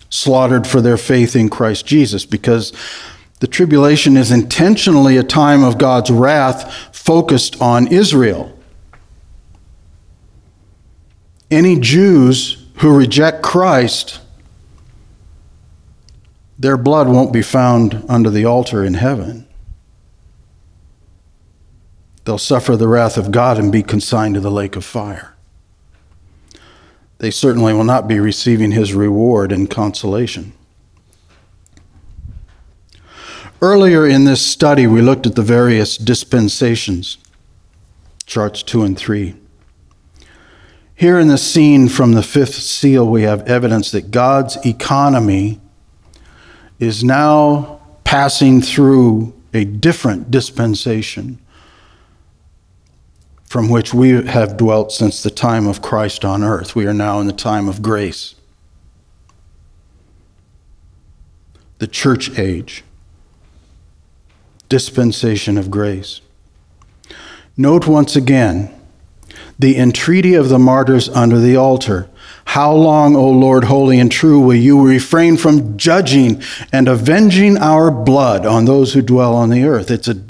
slaughtered 0.09 0.65
for 0.65 0.81
their 0.81 0.97
faith 0.97 1.35
in 1.35 1.49
Christ 1.49 1.85
Jesus 1.85 2.25
because 2.25 2.73
the 3.41 3.47
tribulation 3.47 4.17
is 4.17 4.31
intentionally 4.31 5.17
a 5.17 5.23
time 5.23 5.63
of 5.63 5.77
God's 5.77 6.09
wrath 6.09 6.73
focused 6.91 7.61
on 7.61 7.87
Israel. 7.87 8.57
Any 11.51 11.79
Jews 11.79 12.65
who 12.77 12.97
reject 12.97 13.43
Christ, 13.43 14.19
their 16.57 16.77
blood 16.77 17.07
won't 17.07 17.31
be 17.31 17.43
found 17.43 18.03
under 18.09 18.31
the 18.31 18.45
altar 18.45 18.83
in 18.83 18.95
heaven. 18.95 19.45
They'll 22.25 22.37
suffer 22.39 22.75
the 22.75 22.87
wrath 22.87 23.17
of 23.17 23.31
God 23.31 23.57
and 23.59 23.71
be 23.71 23.83
consigned 23.83 24.33
to 24.33 24.41
the 24.41 24.51
lake 24.51 24.75
of 24.75 24.83
fire. 24.83 25.35
They 27.19 27.31
certainly 27.31 27.71
will 27.71 27.83
not 27.83 28.07
be 28.07 28.19
receiving 28.19 28.71
his 28.71 28.93
reward 28.93 29.51
and 29.51 29.69
consolation. 29.69 30.53
Earlier 33.61 34.05
in 34.05 34.25
this 34.25 34.45
study, 34.45 34.85
we 34.85 35.01
looked 35.01 35.25
at 35.25 35.35
the 35.35 35.41
various 35.41 35.97
dispensations, 35.97 37.17
charts 38.25 38.63
two 38.63 38.83
and 38.83 38.97
three. 38.97 39.35
Here 40.95 41.19
in 41.19 41.27
the 41.27 41.37
scene 41.37 41.87
from 41.87 42.13
the 42.13 42.23
fifth 42.23 42.55
seal, 42.55 43.07
we 43.07 43.21
have 43.23 43.47
evidence 43.47 43.91
that 43.91 44.11
God's 44.11 44.57
economy 44.65 45.61
is 46.79 47.03
now 47.03 47.81
passing 48.03 48.61
through 48.61 49.33
a 49.53 49.63
different 49.63 50.31
dispensation 50.31 51.39
from 53.45 53.69
which 53.69 53.93
we 53.93 54.09
have 54.09 54.57
dwelt 54.57 54.91
since 54.91 55.21
the 55.21 55.29
time 55.29 55.67
of 55.67 55.81
Christ 55.81 56.25
on 56.25 56.43
earth. 56.43 56.75
We 56.75 56.87
are 56.87 56.93
now 56.93 57.19
in 57.19 57.27
the 57.27 57.33
time 57.33 57.67
of 57.67 57.81
grace, 57.81 58.35
the 61.77 61.87
church 61.87 62.37
age, 62.37 62.83
dispensation 64.67 65.57
of 65.57 65.69
grace. 65.69 66.21
Note 67.55 67.87
once 67.87 68.15
again 68.15 68.71
the 69.57 69.77
entreaty 69.77 70.33
of 70.33 70.49
the 70.49 70.59
martyrs 70.59 71.07
under 71.09 71.39
the 71.39 71.55
altar. 71.55 72.09
How 72.45 72.73
long, 72.73 73.15
O 73.15 73.29
Lord, 73.29 73.65
holy 73.65 73.99
and 73.99 74.11
true, 74.11 74.39
will 74.39 74.55
you 74.55 74.85
refrain 74.85 75.37
from 75.37 75.77
judging 75.77 76.41
and 76.71 76.87
avenging 76.87 77.57
our 77.57 77.89
blood 77.89 78.45
on 78.45 78.65
those 78.65 78.93
who 78.93 79.01
dwell 79.01 79.33
on 79.33 79.49
the 79.49 79.63
earth? 79.63 79.89
It's 79.89 80.07
a, 80.07 80.21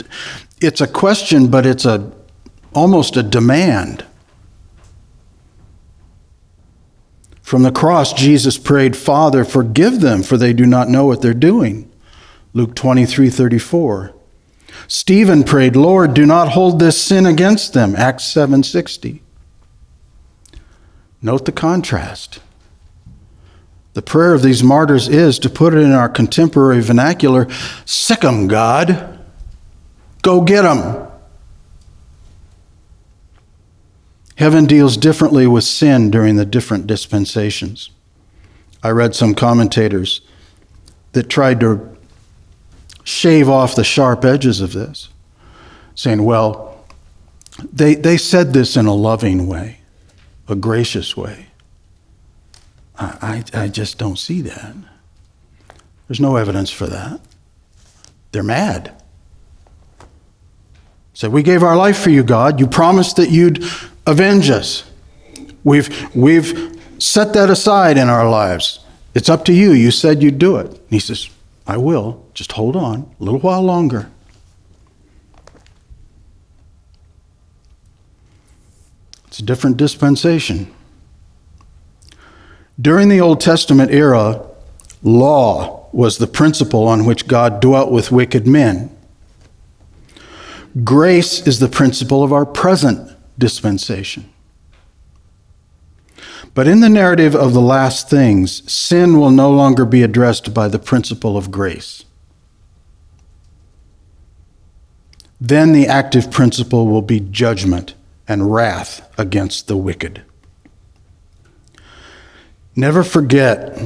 it's 0.62 0.82
a 0.82 0.88
question, 0.88 1.48
but 1.48 1.66
it's 1.66 1.86
a, 1.86 2.12
almost 2.76 3.18
a 3.18 3.24
demand. 3.24 4.06
From 7.42 7.64
the 7.64 7.72
cross, 7.72 8.12
Jesus 8.12 8.58
prayed, 8.58 8.98
Father, 8.98 9.46
forgive 9.46 10.02
them, 10.02 10.24
for 10.24 10.36
they 10.36 10.52
do 10.52 10.66
not 10.66 10.90
know 10.90 11.06
what 11.06 11.22
they're 11.22 11.34
doing. 11.34 11.92
Luke 12.54 12.76
23 12.76 13.30
34. 13.30 14.14
Stephen 14.88 15.44
prayed, 15.44 15.76
Lord, 15.76 16.14
do 16.14 16.26
not 16.26 16.50
hold 16.50 16.80
this 16.80 17.02
sin 17.02 17.26
against 17.26 17.74
them. 17.74 17.96
Acts 17.96 18.24
7:60. 18.26 19.22
Note 21.22 21.46
the 21.46 21.52
contrast. 21.52 22.40
The 23.94 24.02
prayer 24.02 24.34
of 24.34 24.42
these 24.42 24.62
martyrs 24.62 25.08
is, 25.08 25.40
to 25.40 25.50
put 25.50 25.74
it 25.74 25.80
in 25.80 25.92
our 25.92 26.10
contemporary 26.10 26.82
vernacular, 26.82 27.48
sick 27.86 28.24
'em, 28.24 28.48
God. 28.48 29.20
Go 30.22 30.42
get 30.42 30.66
'em. 30.66 31.05
Heaven 34.36 34.66
deals 34.66 34.98
differently 34.98 35.48
with 35.48 35.64
sin 35.64 36.12
during 36.12 36.36
the 36.36 36.46
different 36.46 36.88
dispensations. 36.88 37.90
I 38.84 38.90
read 38.90 39.16
some 39.16 39.34
commentators 39.34 40.22
that 41.14 41.30
tried 41.30 41.62
to 41.62 41.98
shave 43.04 43.48
off 43.48 43.76
the 43.76 43.84
sharp 43.84 44.26
edges 44.26 44.60
of 44.60 44.74
this, 44.74 45.10
saying, 45.96 46.24
well, 46.24 46.86
they, 47.72 47.96
they 47.96 48.18
said 48.18 48.52
this 48.52 48.76
in 48.76 48.86
a 48.86 48.94
loving 48.94 49.48
way, 49.48 49.80
a 50.50 50.56
gracious 50.56 51.16
way. 51.16 51.48
I, 52.98 53.44
I, 53.54 53.64
I 53.64 53.68
just 53.70 53.98
don't 53.98 54.20
see 54.20 54.42
that. 54.42 54.76
There's 56.08 56.20
no 56.20 56.36
evidence 56.36 56.70
for 56.70 56.88
that. 56.88 57.22
They're 58.32 58.44
mad. 58.44 59.02
Said, 61.14 61.32
We 61.32 61.44
gave 61.44 61.64
our 61.64 61.78
life 61.78 61.98
for 61.98 62.10
you, 62.10 62.24
God. 62.24 62.60
You 62.60 62.68
promised 62.68 63.16
that 63.16 63.30
you'd 63.30 63.64
avenge 64.08 64.50
us. 64.50 64.90
We've, 65.64 66.16
we've 66.16 66.80
set 67.00 67.34
that 67.34 67.50
aside 67.50 67.98
in 67.98 68.10
our 68.10 68.30
lives. 68.30 68.80
It's 69.14 69.30
up 69.30 69.46
to 69.46 69.54
you. 69.54 69.72
You 69.72 69.92
said 69.92 70.22
you'd 70.22 70.40
do 70.40 70.58
it. 70.58 70.68
And 70.68 70.90
he 70.90 71.00
says, 71.00 71.30
I 71.66 71.78
will. 71.78 72.24
Just 72.34 72.52
hold 72.54 72.76
on 72.76 73.10
a 73.20 73.24
little 73.24 73.40
while 73.40 73.62
longer. 73.62 74.12
It's 79.28 79.40
a 79.40 79.44
different 79.44 79.78
dispensation. 79.78 80.74
During 82.80 83.10
the 83.10 83.22
Old 83.22 83.40
Testament 83.40 83.92
era, 83.92 84.46
law 85.02 85.88
was 85.92 86.18
the 86.18 86.28
principle 86.28 86.88
on 86.88 87.06
which 87.06 87.28
God 87.28 87.62
dwelt 87.62 87.92
with 87.92 88.12
wicked 88.12 88.46
men. 88.46 88.96
Grace 90.84 91.48
is 91.48 91.60
the 91.60 91.70
principle 91.70 92.22
of 92.22 92.34
our 92.34 92.46
present 92.46 93.15
dispensation. 93.38 94.30
But 96.54 96.68
in 96.68 96.80
the 96.80 96.90
narrative 96.90 97.36
of 97.36 97.54
the 97.54 97.62
last 97.62 98.10
things, 98.10 98.72
sin 98.72 99.20
will 99.20 99.32
no 99.32 99.52
longer 99.52 99.86
be 99.86 100.04
addressed 100.04 100.54
by 100.54 100.68
the 100.68 100.80
principle 100.80 101.38
of 101.38 101.52
grace. 101.52 102.06
Then 105.40 105.74
the 105.74 105.88
active 105.88 106.32
principle 106.32 106.88
will 106.88 107.02
be 107.02 107.20
judgment 107.20 107.94
and 108.28 108.54
wrath 108.54 109.08
against 109.18 109.68
the 109.68 109.76
wicked. 109.76 110.24
Never 112.76 113.04
forget 113.04 113.78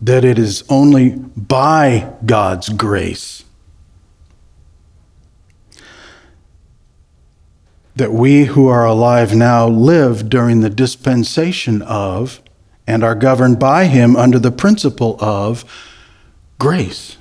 that 0.00 0.24
it 0.24 0.38
is 0.38 0.64
only 0.68 1.10
by 1.16 2.12
God's 2.24 2.68
grace 2.68 3.44
that 7.94 8.12
we 8.12 8.44
who 8.44 8.68
are 8.68 8.86
alive 8.86 9.34
now 9.34 9.68
live 9.68 10.28
during 10.28 10.60
the 10.60 10.70
dispensation 10.70 11.82
of 11.82 12.40
and 12.86 13.04
are 13.04 13.14
governed 13.14 13.58
by 13.58 13.86
Him 13.86 14.16
under 14.16 14.38
the 14.38 14.50
principle 14.50 15.16
of 15.20 15.64
grace. 16.58 17.16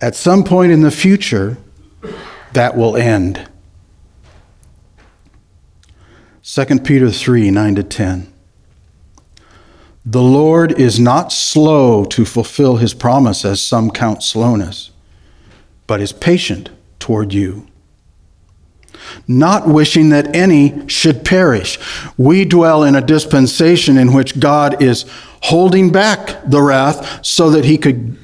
At 0.00 0.14
some 0.14 0.44
point 0.44 0.72
in 0.72 0.80
the 0.80 0.90
future, 0.90 1.58
that 2.52 2.76
will 2.76 2.96
end. 2.96 3.48
2 6.42 6.80
Peter 6.80 7.10
3 7.10 7.50
9 7.50 7.74
to 7.76 7.82
10. 7.82 8.32
The 10.04 10.22
Lord 10.22 10.72
is 10.72 10.98
not 10.98 11.30
slow 11.30 12.04
to 12.06 12.24
fulfill 12.24 12.78
his 12.78 12.94
promise, 12.94 13.44
as 13.44 13.60
some 13.60 13.90
count 13.90 14.22
slowness, 14.22 14.90
but 15.90 16.00
is 16.00 16.12
patient 16.12 16.70
toward 17.00 17.34
you, 17.34 17.66
not 19.26 19.66
wishing 19.66 20.10
that 20.10 20.36
any 20.36 20.86
should 20.86 21.24
perish. 21.24 21.80
We 22.16 22.44
dwell 22.44 22.84
in 22.84 22.94
a 22.94 23.00
dispensation 23.00 23.98
in 23.98 24.12
which 24.12 24.38
God 24.38 24.80
is 24.80 25.04
holding 25.42 25.90
back 25.90 26.48
the 26.48 26.62
wrath 26.62 27.26
so 27.26 27.50
that 27.50 27.64
he 27.64 27.76
could 27.76 28.16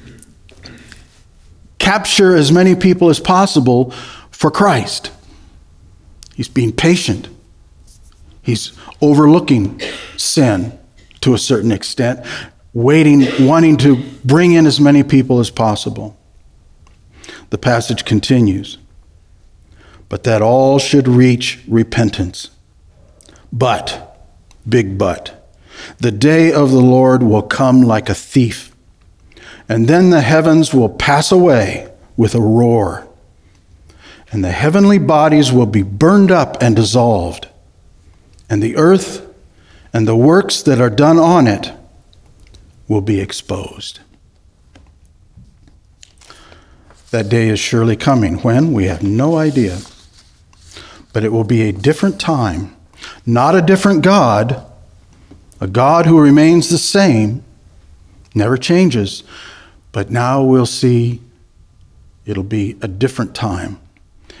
capture 1.77 2.37
as 2.37 2.53
many 2.53 2.73
people 2.73 3.09
as 3.09 3.19
possible 3.19 3.91
for 4.31 4.49
Christ. 4.49 5.11
He's 6.35 6.47
being 6.47 6.71
patient. 6.71 7.27
He's 8.41 8.71
overlooking 9.01 9.81
sin 10.15 10.79
to 11.19 11.33
a 11.33 11.37
certain 11.37 11.73
extent, 11.73 12.25
waiting, 12.73 13.45
wanting 13.45 13.75
to 13.79 14.01
bring 14.23 14.53
in 14.53 14.65
as 14.65 14.79
many 14.79 15.03
people 15.03 15.41
as 15.41 15.49
possible. 15.49 16.16
The 17.49 17.57
passage 17.57 18.05
continues. 18.05 18.77
But 20.09 20.23
that 20.23 20.41
all 20.41 20.79
should 20.79 21.07
reach 21.07 21.63
repentance. 21.67 22.49
But, 23.51 24.19
big 24.67 24.97
but, 24.97 25.49
the 25.99 26.11
day 26.11 26.51
of 26.51 26.71
the 26.71 26.81
Lord 26.81 27.23
will 27.23 27.41
come 27.41 27.81
like 27.81 28.09
a 28.09 28.15
thief 28.15 28.73
and 29.69 29.87
then 29.87 30.09
the 30.09 30.21
heavens 30.21 30.73
will 30.73 30.89
pass 30.89 31.31
away 31.31 31.91
with 32.15 32.33
a 32.33 32.41
roar, 32.41 33.07
and 34.31 34.43
the 34.43 34.51
heavenly 34.51 34.97
bodies 34.97 35.51
will 35.51 35.65
be 35.65 35.83
burned 35.83 36.31
up 36.31 36.57
and 36.61 36.75
dissolved, 36.75 37.47
and 38.49 38.63
the 38.63 38.77
earth 38.77 39.25
and 39.93 40.07
the 40.07 40.15
works 40.15 40.61
that 40.61 40.79
are 40.79 40.89
done 40.89 41.17
on 41.17 41.47
it 41.47 41.71
will 42.87 43.01
be 43.01 43.19
exposed. 43.19 43.99
That 47.11 47.29
day 47.29 47.49
is 47.49 47.59
surely 47.59 47.95
coming. 47.95 48.37
When? 48.39 48.73
We 48.73 48.85
have 48.85 49.01
no 49.03 49.37
idea. 49.37 49.79
But 51.13 51.23
it 51.23 51.31
will 51.31 51.43
be 51.43 51.61
a 51.63 51.71
different 51.71 52.19
time, 52.19 52.75
not 53.25 53.55
a 53.55 53.61
different 53.61 54.03
God, 54.03 54.65
a 55.59 55.67
God 55.67 56.05
who 56.05 56.19
remains 56.19 56.69
the 56.69 56.77
same, 56.77 57.43
never 58.35 58.57
changes, 58.57 59.23
but 59.91 60.11
now 60.11 60.43
we'll 60.43 60.65
see 60.65 61.21
it'll 62.25 62.43
be 62.43 62.77
a 62.81 62.87
different 62.87 63.33
time. 63.33 63.79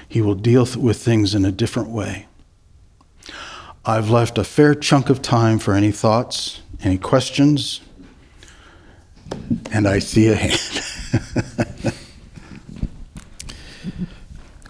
He 0.07 0.21
will 0.21 0.35
deal 0.35 0.67
with 0.77 0.97
things 0.97 1.33
in 1.33 1.45
a 1.45 1.51
different 1.51 1.89
way. 1.89 2.27
I've 3.85 4.09
left 4.09 4.37
a 4.37 4.43
fair 4.43 4.75
chunk 4.75 5.09
of 5.09 5.21
time 5.21 5.59
for 5.59 5.73
any 5.73 5.91
thoughts, 5.91 6.61
any 6.83 6.97
questions, 6.97 7.81
and 9.71 9.87
I 9.87 9.99
see 9.99 10.27
a 10.27 10.35
hand. 10.35 11.73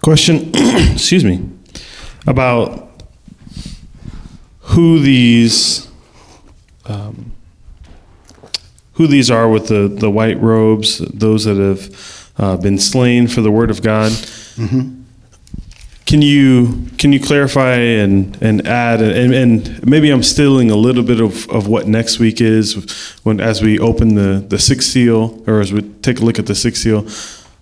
Question, 0.08 0.52
excuse 0.54 1.22
me, 1.22 1.46
about 2.26 2.88
who 4.60 5.00
these 5.00 5.86
um, 6.86 7.32
who 8.94 9.06
these 9.06 9.30
are 9.30 9.50
with 9.50 9.68
the, 9.68 9.86
the 9.86 10.10
white 10.10 10.40
robes, 10.40 10.96
those 10.96 11.44
that 11.44 11.58
have 11.58 12.32
uh, 12.38 12.56
been 12.56 12.78
slain 12.78 13.28
for 13.28 13.42
the 13.42 13.50
word 13.50 13.70
of 13.70 13.82
God. 13.82 14.10
Mm-hmm. 14.12 15.02
Can 16.06 16.22
you 16.22 16.86
can 16.96 17.12
you 17.12 17.20
clarify 17.20 17.74
and 17.74 18.34
and 18.40 18.66
add 18.66 19.02
and, 19.02 19.34
and 19.34 19.86
maybe 19.86 20.08
I'm 20.08 20.22
stealing 20.22 20.70
a 20.70 20.76
little 20.76 21.02
bit 21.02 21.20
of, 21.20 21.46
of 21.50 21.68
what 21.68 21.86
next 21.86 22.18
week 22.18 22.40
is 22.40 23.12
when 23.24 23.40
as 23.40 23.60
we 23.60 23.78
open 23.78 24.14
the 24.14 24.42
the 24.48 24.58
sixth 24.58 24.88
seal 24.88 25.44
or 25.46 25.60
as 25.60 25.70
we 25.70 25.82
take 25.82 26.20
a 26.20 26.24
look 26.24 26.38
at 26.38 26.46
the 26.46 26.54
sixth 26.54 26.82
seal. 26.82 27.06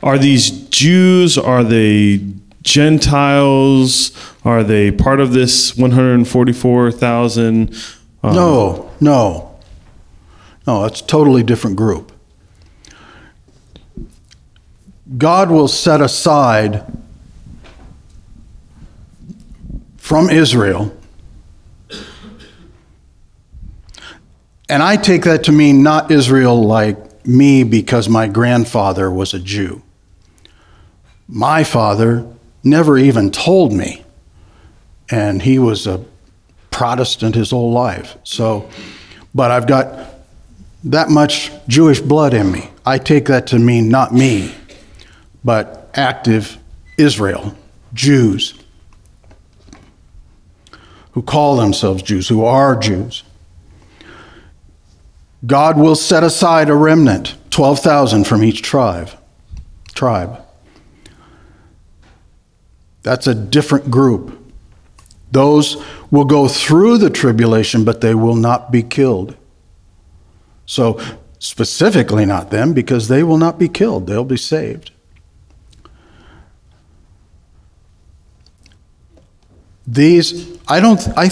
Are 0.03 0.19
these 0.19 0.51
Jews? 0.69 1.39
Are 1.39 1.65
they 1.65 2.21
Gentiles? 2.63 4.13
Are 4.45 4.63
they 4.63 4.91
part 4.91 5.21
of 5.21 5.33
this 5.33 5.77
144,000? 5.77 7.75
Um, 8.23 8.35
no, 8.35 8.91
no. 9.01 9.57
No, 10.67 10.85
it's 10.85 11.01
a 11.01 11.07
totally 11.07 11.43
different 11.43 11.77
group. 11.77 12.13
God 15.17 15.51
will 15.51 15.69
set 15.69 16.01
aside 16.01 16.85
from 19.97 20.29
Israel, 20.29 20.93
and 24.69 24.83
I 24.83 24.97
take 24.97 25.23
that 25.23 25.45
to 25.45 25.53
mean 25.53 25.85
not 25.85 26.11
Israel 26.11 26.61
like 26.61 27.25
me 27.25 27.63
because 27.63 28.09
my 28.09 28.27
grandfather 28.27 29.09
was 29.11 29.33
a 29.33 29.39
Jew. 29.39 29.83
My 31.29 31.65
father 31.65 32.27
never 32.63 32.99
even 32.99 33.31
told 33.31 33.73
me, 33.73 34.05
and 35.11 35.43
he 35.43 35.59
was 35.59 35.87
a 35.87 36.05
Protestant 36.71 37.35
his 37.35 37.51
whole 37.51 37.73
life. 37.73 38.17
So, 38.23 38.69
but 39.35 39.51
I've 39.51 39.67
got 39.67 40.15
that 40.85 41.09
much 41.09 41.51
Jewish 41.69 42.01
blood 42.01 42.35
in 42.35 42.53
me. 42.53 42.71
I 42.85 42.99
take 42.99 43.27
that 43.27 43.47
to 43.49 43.59
mean 43.59 43.89
not 43.89 44.13
me, 44.13 44.55
but 45.45 45.91
active 45.95 46.59
Israel, 46.99 47.57
Jews 47.95 48.55
who 51.17 51.23
call 51.23 51.57
themselves 51.57 52.03
Jews, 52.03 52.29
who 52.29 52.45
are 52.45 52.77
Jews. 52.77 53.23
God 55.47 55.79
will 55.79 55.95
set 55.95 56.23
aside 56.23 56.69
a 56.69 56.75
remnant, 56.75 57.37
12,000 57.49 58.25
from 58.25 58.45
each 58.45 58.61
tribe. 58.61 59.09
Tribe. 59.95 60.39
That's 63.07 63.29
a 63.29 63.37
different 63.37 63.89
group. 63.89 64.37
Those 65.31 65.77
will 66.11 66.25
go 66.25 66.49
through 66.49 66.99
the 66.99 67.09
tribulation, 67.09 67.85
but 67.85 68.01
they 68.01 68.17
will 68.17 68.35
not 68.35 68.73
be 68.73 68.83
killed. 68.83 69.37
So, 70.67 71.01
specifically 71.39 72.27
not 72.27 72.51
them, 72.51 72.73
because 72.73 73.07
they 73.07 73.23
will 73.23 73.39
not 73.39 73.61
be 73.61 73.69
killed, 73.69 74.09
they'll 74.09 74.25
be 74.25 74.37
saved. 74.37 74.91
These, 79.87 80.59
I 80.67 80.81
don't, 80.81 81.01
I, 81.17 81.31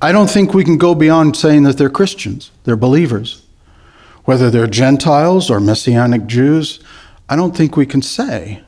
I 0.00 0.12
don't 0.12 0.30
think 0.30 0.54
we 0.54 0.64
can 0.64 0.78
go 0.78 0.94
beyond 0.94 1.36
saying 1.36 1.64
that 1.64 1.76
they're 1.76 1.90
Christians, 1.90 2.52
they're 2.64 2.74
believers. 2.74 3.44
Whether 4.24 4.48
they're 4.48 4.66
Gentiles 4.66 5.50
or 5.50 5.60
Messianic 5.60 6.24
Jews, 6.24 6.80
I 7.28 7.36
don't 7.36 7.54
think 7.54 7.76
we 7.76 7.84
can 7.84 8.00
say. 8.00 8.62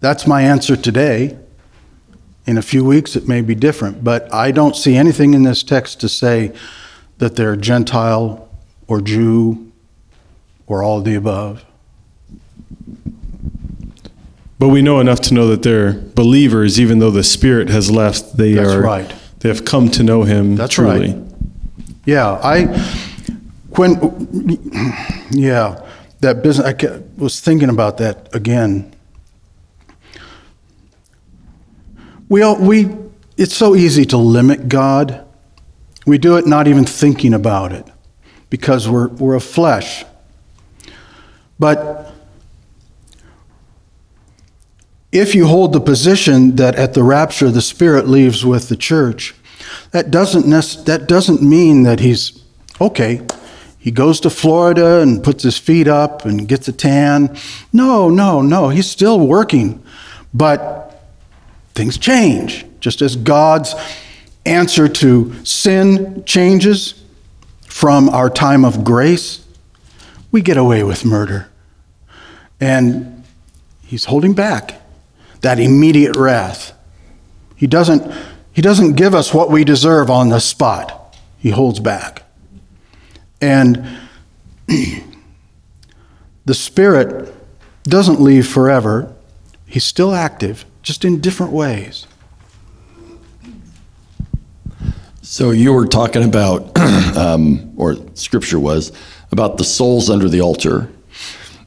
That's 0.00 0.26
my 0.26 0.42
answer 0.42 0.76
today. 0.76 1.38
In 2.46 2.56
a 2.56 2.62
few 2.62 2.84
weeks, 2.84 3.14
it 3.14 3.28
may 3.28 3.42
be 3.42 3.54
different, 3.54 4.02
but 4.02 4.32
I 4.32 4.52
don't 4.52 4.74
see 4.74 4.96
anything 4.96 5.34
in 5.34 5.42
this 5.42 5.62
text 5.62 6.00
to 6.00 6.08
say 6.08 6.52
that 7.18 7.36
they're 7.36 7.56
Gentile 7.56 8.48
or 8.86 9.02
Jew 9.02 9.70
or 10.66 10.82
all 10.82 11.02
the 11.02 11.14
above. 11.14 11.64
But 14.58 14.68
we 14.68 14.82
know 14.82 14.98
enough 14.98 15.20
to 15.22 15.34
know 15.34 15.46
that 15.48 15.62
they're 15.62 15.92
believers, 15.92 16.80
even 16.80 17.00
though 17.00 17.10
the 17.10 17.22
Spirit 17.22 17.68
has 17.68 17.90
left. 17.90 18.36
They 18.36 18.54
That's 18.54 18.72
are 18.72 18.80
right. 18.80 19.14
They 19.40 19.48
have 19.48 19.64
come 19.64 19.90
to 19.90 20.02
know 20.02 20.22
Him. 20.22 20.56
That's 20.56 20.74
truly. 20.74 21.12
right. 21.12 21.24
Yeah, 22.06 22.40
I 22.42 22.64
when 23.76 23.94
yeah 25.30 25.86
that 26.20 26.42
business. 26.42 26.66
I 26.66 27.02
was 27.16 27.40
thinking 27.40 27.68
about 27.68 27.98
that 27.98 28.34
again 28.34 28.94
We, 32.28 32.42
all, 32.42 32.56
we, 32.56 32.94
it's 33.36 33.56
so 33.56 33.74
easy 33.74 34.04
to 34.06 34.16
limit 34.16 34.68
God. 34.68 35.24
We 36.06 36.18
do 36.18 36.36
it 36.36 36.46
not 36.46 36.68
even 36.68 36.84
thinking 36.84 37.34
about 37.34 37.72
it 37.72 37.86
because 38.50 38.88
we're, 38.88 39.08
we're 39.08 39.34
of 39.34 39.44
flesh. 39.44 40.04
But 41.58 42.12
if 45.10 45.34
you 45.34 45.46
hold 45.46 45.72
the 45.72 45.80
position 45.80 46.56
that 46.56 46.74
at 46.76 46.94
the 46.94 47.02
rapture 47.02 47.50
the 47.50 47.62
Spirit 47.62 48.08
leaves 48.08 48.44
with 48.44 48.68
the 48.68 48.76
church, 48.76 49.34
that 49.90 50.10
doesn't, 50.10 50.46
nec- 50.46 50.84
that 50.84 51.06
doesn't 51.08 51.42
mean 51.42 51.82
that 51.84 52.00
he's, 52.00 52.44
okay, 52.80 53.22
he 53.78 53.90
goes 53.90 54.20
to 54.20 54.30
Florida 54.30 55.00
and 55.00 55.24
puts 55.24 55.42
his 55.42 55.56
feet 55.56 55.88
up 55.88 56.24
and 56.24 56.46
gets 56.46 56.68
a 56.68 56.72
tan. 56.72 57.36
No, 57.72 58.10
no, 58.10 58.42
no, 58.42 58.68
he's 58.68 58.90
still 58.90 59.18
working. 59.26 59.82
But 60.34 60.87
things 61.78 61.96
change. 61.96 62.66
Just 62.80 63.00
as 63.00 63.16
God's 63.16 63.74
answer 64.44 64.88
to 64.88 65.32
sin 65.44 66.24
changes 66.24 67.02
from 67.66 68.08
our 68.08 68.28
time 68.28 68.64
of 68.64 68.82
grace, 68.82 69.46
we 70.32 70.42
get 70.42 70.56
away 70.56 70.82
with 70.82 71.04
murder. 71.04 71.48
And 72.60 73.22
he's 73.84 74.06
holding 74.06 74.34
back 74.34 74.82
that 75.42 75.60
immediate 75.60 76.16
wrath. 76.16 76.72
He 77.54 77.68
doesn't, 77.68 78.12
he 78.52 78.60
doesn't 78.60 78.94
give 78.94 79.14
us 79.14 79.32
what 79.32 79.48
we 79.48 79.62
deserve 79.62 80.10
on 80.10 80.30
the 80.30 80.40
spot, 80.40 81.16
he 81.38 81.50
holds 81.50 81.78
back. 81.78 82.24
And 83.40 83.86
the 86.44 86.54
Spirit 86.54 87.32
doesn't 87.84 88.20
leave 88.20 88.48
forever, 88.48 89.14
he's 89.64 89.84
still 89.84 90.12
active, 90.12 90.64
just 90.88 91.04
in 91.04 91.20
different 91.20 91.52
ways. 91.52 92.06
So 95.20 95.50
you 95.50 95.74
were 95.74 95.86
talking 95.86 96.24
about, 96.24 96.78
um, 97.16 97.74
or 97.76 97.96
scripture 98.14 98.58
was, 98.58 98.90
about 99.30 99.58
the 99.58 99.64
souls 99.64 100.08
under 100.08 100.30
the 100.30 100.40
altar. 100.40 100.90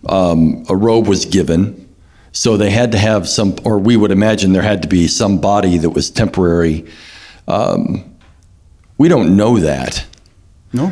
Um, 0.10 0.66
a 0.70 0.76
robe 0.76 1.06
was 1.08 1.26
given. 1.26 1.88
So 2.32 2.58
they 2.58 2.72
had 2.72 2.94
to 2.94 2.98
have 2.98 3.30
some, 3.30 3.56
or 3.64 3.78
we 3.78 3.96
would 3.96 4.10
imagine 4.10 4.54
there 4.54 4.64
had 4.64 4.82
to 4.82 4.88
be 4.88 5.08
some 5.08 5.40
body 5.40 5.78
that 5.78 5.92
was 5.92 6.10
temporary. 6.10 6.88
Um, 7.48 8.16
we 8.98 9.08
don't 9.08 9.38
know 9.38 9.60
that, 9.60 10.04
No? 10.74 10.92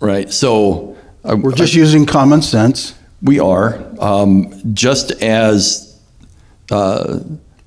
right? 0.00 0.30
So 0.30 0.98
uh, 1.24 1.34
We're 1.40 1.52
just 1.52 1.74
using 1.74 2.04
common 2.04 2.42
sense. 2.42 2.92
we 3.22 3.40
are. 3.40 3.82
Um, 3.98 4.52
just 4.74 5.12
as 5.22 5.98
uh, 6.70 7.20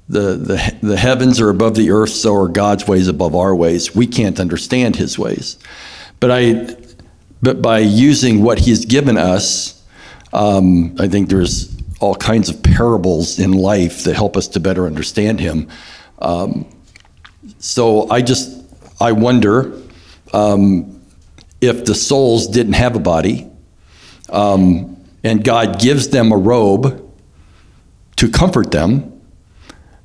the, 0.09 0.35
the, 0.35 0.77
the 0.81 0.97
heavens 0.97 1.39
are 1.39 1.49
above 1.49 1.75
the 1.75 1.91
earth, 1.91 2.09
so 2.09 2.35
are 2.35 2.47
God's 2.47 2.87
ways 2.87 3.07
above 3.07 3.35
our 3.35 3.55
ways. 3.55 3.95
We 3.95 4.05
can't 4.05 4.39
understand 4.39 4.95
his 4.95 5.17
ways. 5.17 5.57
But, 6.19 6.31
I, 6.31 6.75
but 7.41 7.61
by 7.61 7.79
using 7.79 8.43
what 8.43 8.59
he's 8.59 8.85
given 8.85 9.17
us, 9.17 9.81
um, 10.33 10.95
I 10.99 11.07
think 11.07 11.29
there's 11.29 11.75
all 11.99 12.15
kinds 12.15 12.49
of 12.49 12.61
parables 12.63 13.39
in 13.39 13.53
life 13.53 14.03
that 14.03 14.15
help 14.15 14.35
us 14.35 14.47
to 14.49 14.59
better 14.59 14.85
understand 14.85 15.39
him. 15.39 15.69
Um, 16.19 16.65
so 17.59 18.09
I 18.09 18.21
just, 18.21 18.61
I 18.99 19.13
wonder 19.13 19.79
um, 20.33 21.01
if 21.61 21.85
the 21.85 21.95
souls 21.95 22.47
didn't 22.47 22.73
have 22.73 22.95
a 22.95 22.99
body, 22.99 23.49
um, 24.29 24.97
and 25.23 25.43
God 25.43 25.79
gives 25.79 26.09
them 26.09 26.31
a 26.31 26.37
robe 26.37 27.09
to 28.17 28.29
comfort 28.29 28.71
them. 28.71 29.12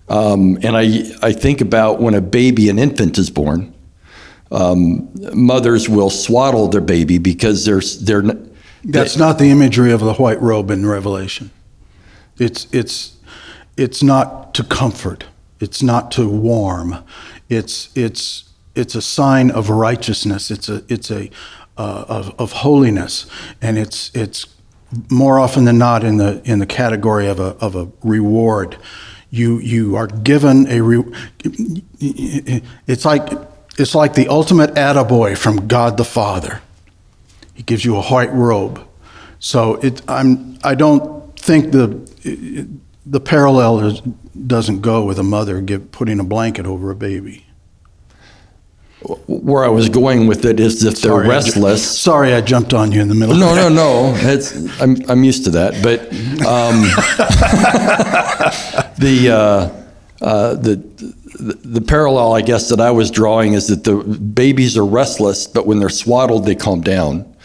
Um, 0.08 0.58
and 0.62 0.76
I, 0.76 1.02
I 1.22 1.32
think 1.32 1.60
about 1.60 2.00
when 2.00 2.14
a 2.14 2.20
baby, 2.20 2.68
an 2.68 2.78
infant, 2.78 3.18
is 3.18 3.30
born. 3.30 3.74
Um, 4.50 5.10
mothers 5.34 5.88
will 5.88 6.10
swaddle 6.10 6.68
their 6.68 6.80
baby 6.80 7.18
because 7.18 7.66
there's 7.66 8.00
they're 8.00 8.22
n- 8.22 8.50
That's 8.82 9.16
not 9.18 9.38
the 9.38 9.50
imagery 9.50 9.92
of 9.92 10.00
the 10.00 10.14
white 10.14 10.40
robe 10.40 10.70
in 10.70 10.86
Revelation. 10.86 11.50
It's, 12.38 12.66
it's, 12.72 13.16
it's 13.76 14.02
not 14.02 14.54
to 14.54 14.64
comfort, 14.64 15.24
it's 15.60 15.82
not 15.82 16.10
to 16.12 16.28
warm, 16.28 17.04
it's, 17.48 17.90
it's, 17.96 18.44
it's 18.74 18.94
a 18.94 19.02
sign 19.02 19.50
of 19.50 19.68
righteousness, 19.70 20.50
it's 20.50 20.68
a, 20.68 20.84
it's 20.88 21.10
a, 21.10 21.30
uh, 21.76 22.04
of, 22.08 22.34
of 22.40 22.52
holiness, 22.52 23.26
and 23.60 23.76
it's, 23.76 24.10
it's 24.14 24.46
more 25.10 25.38
often 25.38 25.64
than 25.64 25.78
not 25.78 26.04
in 26.04 26.16
the, 26.16 26.40
in 26.44 26.60
the 26.60 26.66
category 26.66 27.26
of 27.26 27.40
a, 27.40 27.56
of 27.60 27.74
a 27.76 27.88
reward. 28.02 28.76
You, 29.30 29.58
you 29.58 29.94
are 29.96 30.06
given 30.06 30.66
a, 30.68 30.80
re, 30.80 31.04
it's 32.00 33.04
like, 33.04 33.28
it's 33.78 33.94
like 33.94 34.14
the 34.14 34.28
ultimate 34.28 34.70
attaboy 34.74 35.36
from 35.36 35.68
God 35.68 35.96
the 35.98 36.04
Father. 36.04 36.62
He 37.54 37.62
gives 37.62 37.84
you 37.84 37.96
a 37.96 38.02
white 38.02 38.32
robe. 38.32 38.80
So 39.38 39.74
it, 39.76 40.00
I'm, 40.08 40.58
I 40.64 40.74
don't 40.74 41.38
think 41.38 41.72
the, 41.72 42.00
the 43.04 43.20
parallel 43.20 43.80
is, 43.80 44.00
doesn't 44.46 44.80
go 44.80 45.04
with 45.04 45.18
a 45.18 45.22
mother 45.22 45.60
give, 45.60 45.92
putting 45.92 46.18
a 46.20 46.24
blanket 46.24 46.64
over 46.66 46.90
a 46.90 46.94
baby. 46.96 47.44
where 49.26 49.64
I 49.64 49.68
was 49.68 49.88
going 49.88 50.26
with 50.26 50.44
it 50.44 50.58
is 50.58 50.82
if 50.84 51.00
they're 51.02 51.12
Sorry, 51.12 51.24
I 51.26 51.28
ju- 51.28 51.30
restless. 51.32 52.00
Sorry, 52.00 52.32
I 52.34 52.40
jumped 52.40 52.72
on 52.74 52.92
you 52.92 53.00
in 53.00 53.08
the 53.08 53.14
middle. 53.14 53.36
No, 53.36 53.54
no, 53.54 53.68
no. 53.68 54.12
It's 54.22 54.54
I'm 54.80 54.96
I'm 55.08 55.22
used 55.22 55.44
to 55.44 55.50
that. 55.50 55.74
But 55.82 56.00
um, 56.46 56.82
the, 58.98 59.30
uh, 59.30 60.24
uh, 60.24 60.54
the 60.54 60.76
the 61.38 61.80
parallel, 61.80 62.32
I 62.34 62.42
guess, 62.42 62.68
that 62.70 62.80
I 62.80 62.90
was 62.90 63.10
drawing 63.10 63.52
is 63.52 63.68
that 63.68 63.84
the 63.84 63.96
babies 63.96 64.76
are 64.76 64.84
restless, 64.84 65.46
but 65.46 65.66
when 65.66 65.78
they're 65.78 65.88
swaddled, 65.88 66.44
they 66.44 66.56
calm 66.56 66.80
down. 66.80 67.36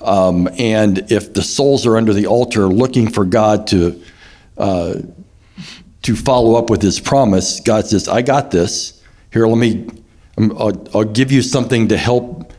Um, 0.00 0.48
and 0.58 1.10
if 1.12 1.34
the 1.34 1.42
souls 1.42 1.86
are 1.86 1.96
under 1.96 2.12
the 2.14 2.26
altar 2.26 2.66
looking 2.66 3.10
for 3.10 3.24
God 3.24 3.66
to 3.68 4.02
uh, 4.56 4.94
to 6.02 6.16
follow 6.16 6.54
up 6.56 6.70
with 6.70 6.82
His 6.82 6.98
promise, 6.98 7.60
God 7.60 7.86
says, 7.86 8.08
"I 8.08 8.22
got 8.22 8.50
this. 8.50 9.02
Here, 9.32 9.46
let 9.46 9.58
me. 9.58 9.86
um, 10.38 10.52
I'll, 10.58 10.88
I'll 10.94 11.04
give 11.04 11.30
you 11.30 11.42
something 11.42 11.88
to 11.88 11.96
help 11.96 12.52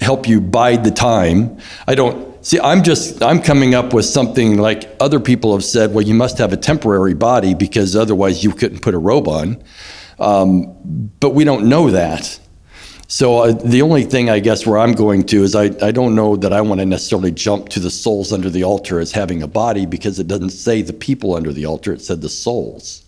help 0.00 0.28
you 0.28 0.40
bide 0.40 0.84
the 0.84 0.90
time. 0.90 1.58
I 1.86 1.94
don't 1.94 2.35
see. 2.46 2.60
I'm 2.60 2.82
just. 2.82 3.22
I'm 3.22 3.42
coming 3.42 3.74
up 3.74 3.92
with 3.92 4.04
something 4.04 4.58
like 4.58 4.88
other 5.00 5.20
people 5.20 5.52
have 5.52 5.64
said. 5.64 5.92
Well, 5.92 6.04
you 6.04 6.14
must 6.14 6.38
have 6.38 6.52
a 6.52 6.56
temporary 6.56 7.14
body 7.14 7.54
because 7.54 7.96
otherwise 7.96 8.44
you 8.44 8.52
couldn't 8.52 8.80
put 8.80 8.94
a 8.94 8.98
robe 8.98 9.28
on. 9.28 9.62
Um, 10.18 11.10
but 11.20 11.30
we 11.30 11.44
don't 11.44 11.68
know 11.68 11.90
that. 11.90 12.38
So 13.08 13.38
uh, 13.38 13.52
the 13.52 13.82
only 13.82 14.02
thing 14.02 14.28
I 14.30 14.40
guess 14.40 14.66
where 14.66 14.78
I'm 14.78 14.92
going 14.92 15.24
to 15.26 15.42
is 15.44 15.54
I, 15.54 15.70
I 15.80 15.92
don't 15.92 16.14
know 16.14 16.36
that 16.36 16.52
I 16.52 16.60
want 16.60 16.80
to 16.80 16.86
necessarily 16.86 17.30
jump 17.30 17.68
to 17.70 17.80
the 17.80 17.90
souls 17.90 18.32
under 18.32 18.50
the 18.50 18.64
altar 18.64 18.98
as 18.98 19.12
having 19.12 19.42
a 19.42 19.46
body 19.46 19.86
because 19.86 20.18
it 20.18 20.26
doesn't 20.26 20.50
say 20.50 20.82
the 20.82 20.92
people 20.92 21.36
under 21.36 21.52
the 21.52 21.66
altar. 21.66 21.92
It 21.92 22.00
said 22.00 22.20
the 22.20 22.28
souls. 22.28 23.04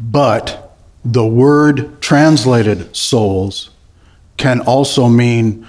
But 0.00 0.76
the 1.04 1.26
word 1.26 2.00
translated 2.00 2.96
souls 2.96 3.70
can 4.36 4.60
also 4.60 5.08
mean 5.08 5.68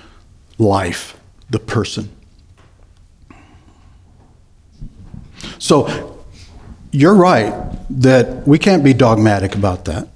life, 0.58 1.20
the 1.54 1.60
person. 1.60 2.10
So 5.60 6.18
you're 6.92 7.16
right 7.16 7.54
that 7.90 8.46
we 8.46 8.60
can't 8.60 8.84
be 8.84 8.94
dogmatic 8.94 9.56
about 9.56 9.86
that. 9.86 10.10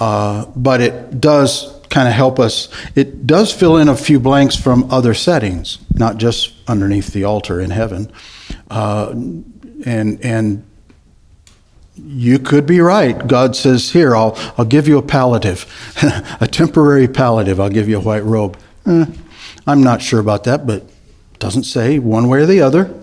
Uh, 0.00 0.46
but 0.56 0.80
it 0.80 1.20
does 1.20 1.80
kind 1.90 2.08
of 2.08 2.14
help 2.14 2.40
us. 2.40 2.68
It 2.96 3.26
does 3.26 3.52
fill 3.52 3.76
in 3.76 3.88
a 3.88 3.96
few 3.96 4.18
blanks 4.18 4.56
from 4.56 4.90
other 4.90 5.14
settings, 5.14 5.78
not 5.94 6.16
just 6.16 6.54
underneath 6.66 7.12
the 7.12 7.24
altar 7.24 7.60
in 7.60 7.70
heaven. 7.70 8.10
Uh, 8.70 9.10
and 9.84 10.24
and 10.24 10.64
you 11.94 12.38
could 12.38 12.66
be 12.66 12.80
right. 12.80 13.26
God 13.26 13.54
says, 13.54 13.92
"Here, 13.92 14.16
I'll 14.16 14.34
I'll 14.56 14.64
give 14.64 14.88
you 14.88 14.98
a 14.98 15.02
palliative, 15.02 15.66
a 16.40 16.48
temporary 16.48 17.06
palliative. 17.06 17.60
I'll 17.60 17.68
give 17.68 17.88
you 17.88 17.98
a 17.98 18.02
white 18.02 18.24
robe." 18.24 18.56
Eh, 18.86 19.06
I'm 19.66 19.82
not 19.82 20.02
sure 20.02 20.20
about 20.20 20.44
that, 20.44 20.66
but 20.66 20.82
it 20.82 21.38
doesn't 21.38 21.64
say 21.64 21.98
one 21.98 22.28
way 22.28 22.40
or 22.40 22.46
the 22.46 22.60
other. 22.60 22.94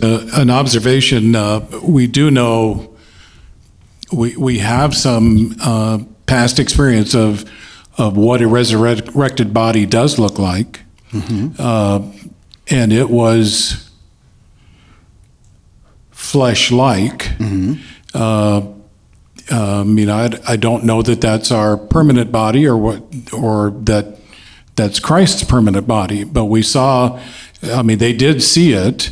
Uh, 0.00 0.26
an 0.34 0.50
observation, 0.50 1.36
uh, 1.36 1.60
we 1.82 2.06
do 2.06 2.30
know, 2.30 2.96
we, 4.12 4.36
we 4.36 4.58
have 4.58 4.96
some 4.96 5.54
uh, 5.62 5.98
past 6.26 6.58
experience 6.58 7.14
of, 7.14 7.44
of 7.98 8.16
what 8.16 8.40
a 8.42 8.48
resurrected 8.48 9.52
body 9.54 9.86
does 9.86 10.18
look 10.18 10.38
like. 10.38 10.80
Uh, 11.58 12.10
and 12.68 12.92
it 12.92 13.10
was 13.10 13.90
flesh-like. 16.10 17.32
Uh, 19.52 19.80
I 19.80 19.84
mean, 19.84 20.08
I, 20.08 20.30
I 20.48 20.56
don't 20.56 20.84
know 20.84 21.02
that 21.02 21.20
that's 21.20 21.52
our 21.52 21.76
permanent 21.76 22.32
body 22.32 22.66
or 22.66 22.76
what, 22.76 23.02
or 23.32 23.70
that 23.82 24.18
that's 24.76 24.98
Christ's 24.98 25.44
permanent 25.44 25.86
body, 25.86 26.24
but 26.24 26.46
we 26.46 26.62
saw, 26.62 27.20
I 27.62 27.82
mean, 27.82 27.98
they 27.98 28.14
did 28.14 28.42
see 28.42 28.72
it. 28.72 29.10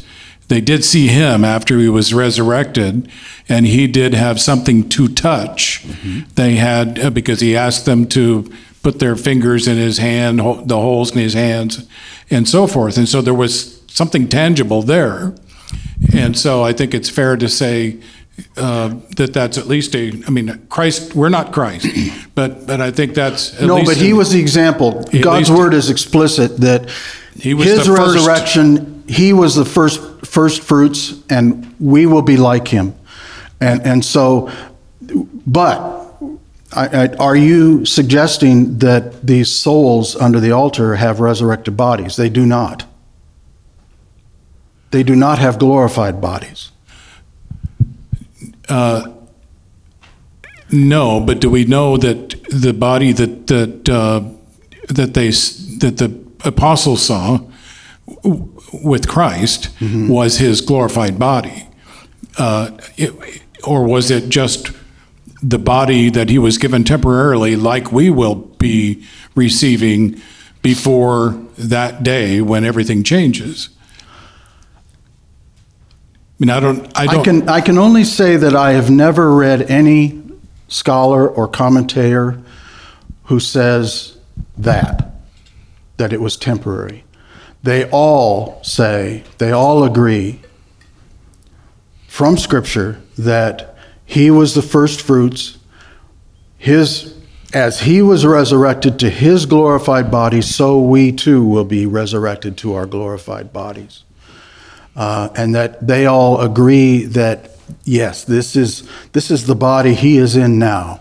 they 0.48 0.60
did 0.60 0.84
see 0.84 1.06
him 1.06 1.44
after 1.44 1.78
he 1.78 1.88
was 1.88 2.12
resurrected, 2.12 3.08
and 3.48 3.66
he 3.66 3.86
did 3.86 4.14
have 4.14 4.40
something 4.40 4.88
to 4.90 5.06
touch. 5.06 5.84
They 6.34 6.56
had, 6.56 6.98
uh, 6.98 7.10
because 7.10 7.40
he 7.40 7.56
asked 7.56 7.84
them 7.84 8.06
to 8.08 8.50
put 8.82 8.98
their 8.98 9.14
fingers 9.14 9.68
in 9.68 9.76
his 9.76 9.98
hand, 9.98 10.40
the 10.40 10.76
holes 10.76 11.12
in 11.12 11.18
his 11.18 11.34
hands, 11.34 11.86
and 12.30 12.48
so 12.48 12.66
forth. 12.66 12.96
And 12.96 13.08
so 13.08 13.22
there 13.22 13.34
was 13.34 13.80
something 13.86 14.28
tangible 14.28 14.82
there. 14.82 15.34
And 16.12 16.36
so 16.36 16.64
I 16.64 16.72
think 16.72 16.94
it's 16.94 17.08
fair 17.10 17.36
to 17.36 17.48
say 17.48 17.98
uh, 18.56 18.94
that 19.16 19.32
that's 19.32 19.58
at 19.58 19.66
least 19.66 19.94
a, 19.94 20.12
I 20.26 20.30
mean, 20.30 20.66
Christ, 20.68 21.14
we're 21.14 21.28
not 21.28 21.52
Christ, 21.52 21.86
but, 22.34 22.66
but 22.66 22.80
I 22.80 22.90
think 22.90 23.14
that's 23.14 23.54
at 23.60 23.66
No, 23.66 23.84
but 23.84 23.96
he 23.96 24.10
in- 24.10 24.16
was 24.16 24.30
the 24.30 24.40
example. 24.40 25.04
God's 25.20 25.50
word 25.50 25.74
is 25.74 25.90
explicit 25.90 26.58
that 26.58 26.88
He 27.34 27.54
was 27.54 27.66
his 27.66 27.86
the 27.86 27.96
first. 27.96 28.14
resurrection, 28.16 29.04
he 29.08 29.32
was 29.32 29.54
the 29.54 29.64
first 29.64 30.00
first 30.26 30.62
fruits, 30.62 31.14
and 31.28 31.74
we 31.80 32.06
will 32.06 32.22
be 32.22 32.36
like 32.36 32.68
him. 32.68 32.94
And 33.60 33.82
and 33.82 34.04
so, 34.04 34.50
but 35.46 35.78
I, 36.72 36.86
I, 36.86 37.06
are 37.16 37.36
you 37.36 37.84
suggesting 37.84 38.78
that 38.78 39.26
these 39.26 39.48
souls 39.50 40.14
under 40.16 40.38
the 40.40 40.52
altar 40.52 40.94
have 40.96 41.18
resurrected 41.20 41.76
bodies? 41.76 42.16
They 42.16 42.28
do 42.28 42.46
not. 42.46 42.84
They 44.92 45.02
do 45.02 45.14
not 45.16 45.38
have 45.38 45.58
glorified 45.58 46.20
bodies. 46.20 46.70
No, 50.72 51.20
but 51.20 51.40
do 51.40 51.50
we 51.50 51.64
know 51.64 51.96
that 51.96 52.30
the 52.48 52.72
body 52.72 53.12
that 53.12 53.46
that 53.48 53.88
uh, 53.88 54.22
that 54.88 55.14
they 55.14 55.30
that 55.78 55.96
the 55.98 56.16
apostles 56.44 57.02
saw 57.02 57.40
w- 58.22 58.48
with 58.84 59.08
Christ 59.08 59.70
was 59.80 60.38
his 60.38 60.60
glorified 60.60 61.18
body, 61.18 61.66
uh, 62.38 62.70
it, 62.96 63.42
or 63.64 63.84
was 63.84 64.10
it 64.12 64.28
just 64.28 64.70
the 65.42 65.58
body 65.58 66.10
that 66.10 66.28
he 66.28 66.38
was 66.38 66.56
given 66.58 66.84
temporarily, 66.84 67.56
like 67.56 67.90
we 67.90 68.10
will 68.10 68.36
be 68.58 69.04
receiving 69.34 70.20
before 70.62 71.30
that 71.58 72.02
day 72.04 72.40
when 72.40 72.64
everything 72.64 73.02
changes? 73.02 73.70
I 76.40 76.44
mean, 76.44 76.50
I 76.50 76.60
don't. 76.60 76.98
I 76.98 77.02
I 77.02 77.06
don't. 77.06 77.24
can 77.24 77.48
I 77.48 77.60
can 77.60 77.76
only 77.76 78.04
say 78.04 78.36
that 78.36 78.56
I 78.56 78.72
have 78.72 78.90
never 78.90 79.34
read 79.34 79.62
any 79.70 80.22
scholar 80.68 81.28
or 81.28 81.46
commentator 81.46 82.40
who 83.24 83.40
says 83.40 84.16
that 84.56 85.10
that 85.98 86.12
it 86.14 86.20
was 86.20 86.36
temporary. 86.36 87.04
They 87.62 87.88
all 87.90 88.62
say, 88.64 89.22
they 89.36 89.52
all 89.52 89.84
agree 89.84 90.40
from 92.08 92.38
scripture 92.38 93.02
that 93.18 93.76
he 94.06 94.30
was 94.30 94.54
the 94.54 94.62
first 94.62 95.02
fruits 95.02 95.58
his 96.56 97.14
as 97.52 97.80
he 97.80 98.00
was 98.00 98.24
resurrected 98.24 98.98
to 98.98 99.10
his 99.10 99.44
glorified 99.44 100.10
body 100.10 100.40
so 100.40 100.80
we 100.80 101.12
too 101.12 101.44
will 101.44 101.64
be 101.64 101.84
resurrected 101.84 102.56
to 102.56 102.74
our 102.74 102.86
glorified 102.86 103.52
bodies 103.52 104.04
uh, 105.00 105.30
and 105.34 105.54
that 105.54 105.86
they 105.86 106.04
all 106.04 106.42
agree 106.42 107.04
that 107.06 107.52
yes, 107.84 108.22
this 108.22 108.54
is 108.54 108.86
this 109.12 109.30
is 109.30 109.46
the 109.46 109.54
body 109.54 109.94
he 109.94 110.18
is 110.18 110.36
in 110.36 110.58
now, 110.58 111.00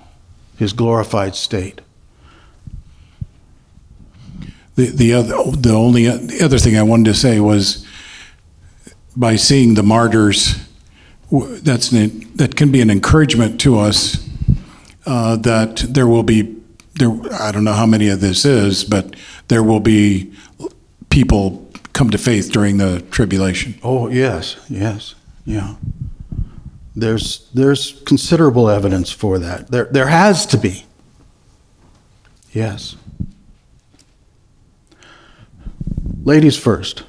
his 0.58 0.72
glorified 0.72 1.36
state. 1.36 1.82
The, 4.76 4.86
the 4.86 5.14
other, 5.14 5.36
the 5.52 5.74
only 5.74 6.06
the 6.06 6.39
other 6.41 6.58
thing 6.58 6.78
I 6.78 6.84
wanted 6.84 7.08
to 7.08 7.14
say 7.14 7.41
was 7.41 7.86
by 9.18 9.36
seeing 9.36 9.74
the 9.74 9.84
martyrs, 9.84 10.66
that's 11.30 11.91
an, 11.91 12.26
that 12.36 12.56
can 12.56 12.72
be 12.72 12.80
an 12.80 12.89
encouragement 12.89 13.60
to 13.62 13.80
us 13.80 14.26
uh, 15.06 15.36
that 15.36 15.76
there 15.89 16.08
will 16.08 16.24
be 16.24 16.56
there. 16.93 17.12
I 17.34 17.52
don't 17.52 17.66
know 17.66 17.74
how 17.74 17.86
many 17.86 18.08
of 18.08 18.22
this 18.22 18.45
is, 18.45 18.86
but 18.86 19.18
there 19.50 19.62
will 19.62 19.82
be 19.82 20.34
people 21.10 21.68
come 22.00 22.10
to 22.10 22.18
faith 22.18 22.50
during 22.50 22.78
the 22.78 23.02
tribulation. 23.12 23.78
Oh 23.84 24.08
yes, 24.08 24.56
yes, 24.70 25.16
yeah. 25.45 25.76
There's 26.95 27.50
there's 27.54 28.02
considerable 28.06 28.70
evidence 28.70 29.12
for 29.12 29.38
that. 29.39 29.68
There 29.68 29.84
there 29.91 30.08
has 30.08 30.45
to 30.45 30.58
be. 30.58 30.86
Yes. 32.54 32.95
Ladies 36.24 36.58
first. 36.58 37.04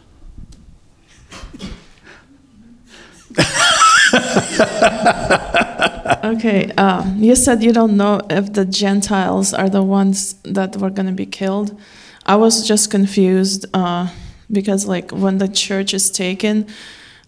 Okay, 6.23 6.71
um, 6.77 7.17
you 7.23 7.35
said 7.37 7.63
you 7.63 7.73
don't 7.73 7.97
know 7.97 8.21
if 8.29 8.53
the 8.53 8.65
Gentiles 8.65 9.55
are 9.55 9.71
the 9.71 9.83
ones 9.83 10.35
that 10.43 10.77
were 10.77 10.91
going 10.91 11.07
to 11.07 11.19
be 11.25 11.27
killed. 11.27 11.79
I 12.27 12.37
was 12.37 12.67
just 12.67 12.91
confused 12.91 13.67
uh, 13.73 14.09
because, 14.51 14.87
like, 14.87 15.11
when 15.11 15.39
the 15.39 15.49
church 15.49 15.95
is 15.95 16.11
taken, 16.11 16.67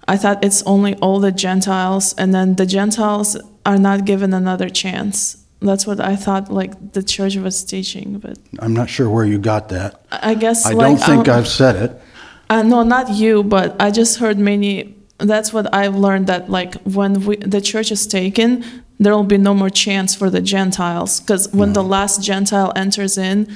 I 0.08 0.16
thought 0.16 0.44
it's 0.44 0.62
only 0.64 0.94
all 0.96 1.20
the 1.20 1.32
Gentiles, 1.32 2.14
and 2.18 2.34
then 2.34 2.56
the 2.56 2.66
Gentiles 2.66 3.36
are 3.64 3.78
not 3.78 4.04
given 4.04 4.34
another 4.34 4.68
chance. 4.68 5.38
That's 5.60 5.86
what 5.86 6.00
I 6.00 6.16
thought, 6.16 6.50
like, 6.52 6.92
the 6.92 7.02
church 7.02 7.36
was 7.36 7.62
teaching. 7.62 8.18
But 8.18 8.38
I'm 8.58 8.74
not 8.74 8.90
sure 8.90 9.08
where 9.08 9.24
you 9.24 9.38
got 9.38 9.68
that. 9.68 10.04
I 10.10 10.30
I 10.30 10.34
guess, 10.34 10.66
I 10.66 10.72
like, 10.72 10.86
don't 10.86 11.06
think 11.06 11.28
um, 11.28 11.38
I've 11.38 11.48
said 11.48 11.76
it. 11.76 12.02
uh, 12.50 12.62
no, 12.62 12.82
not 12.82 13.10
you, 13.10 13.42
but 13.44 13.80
I 13.80 13.90
just 13.90 14.18
heard 14.18 14.38
many. 14.38 14.96
That's 15.18 15.52
what 15.52 15.72
I've 15.72 15.94
learned 15.94 16.26
that 16.26 16.50
like 16.50 16.74
when 16.82 17.24
we, 17.24 17.36
the 17.36 17.60
church 17.60 17.92
is 17.92 18.08
taken, 18.08 18.64
there 18.98 19.14
will 19.14 19.22
be 19.22 19.38
no 19.38 19.54
more 19.54 19.70
chance 19.70 20.14
for 20.14 20.30
the 20.30 20.40
Gentiles 20.40 21.20
because 21.20 21.52
when 21.52 21.72
the 21.74 21.82
last 21.82 22.22
Gentile 22.22 22.72
enters 22.74 23.16
in, 23.16 23.48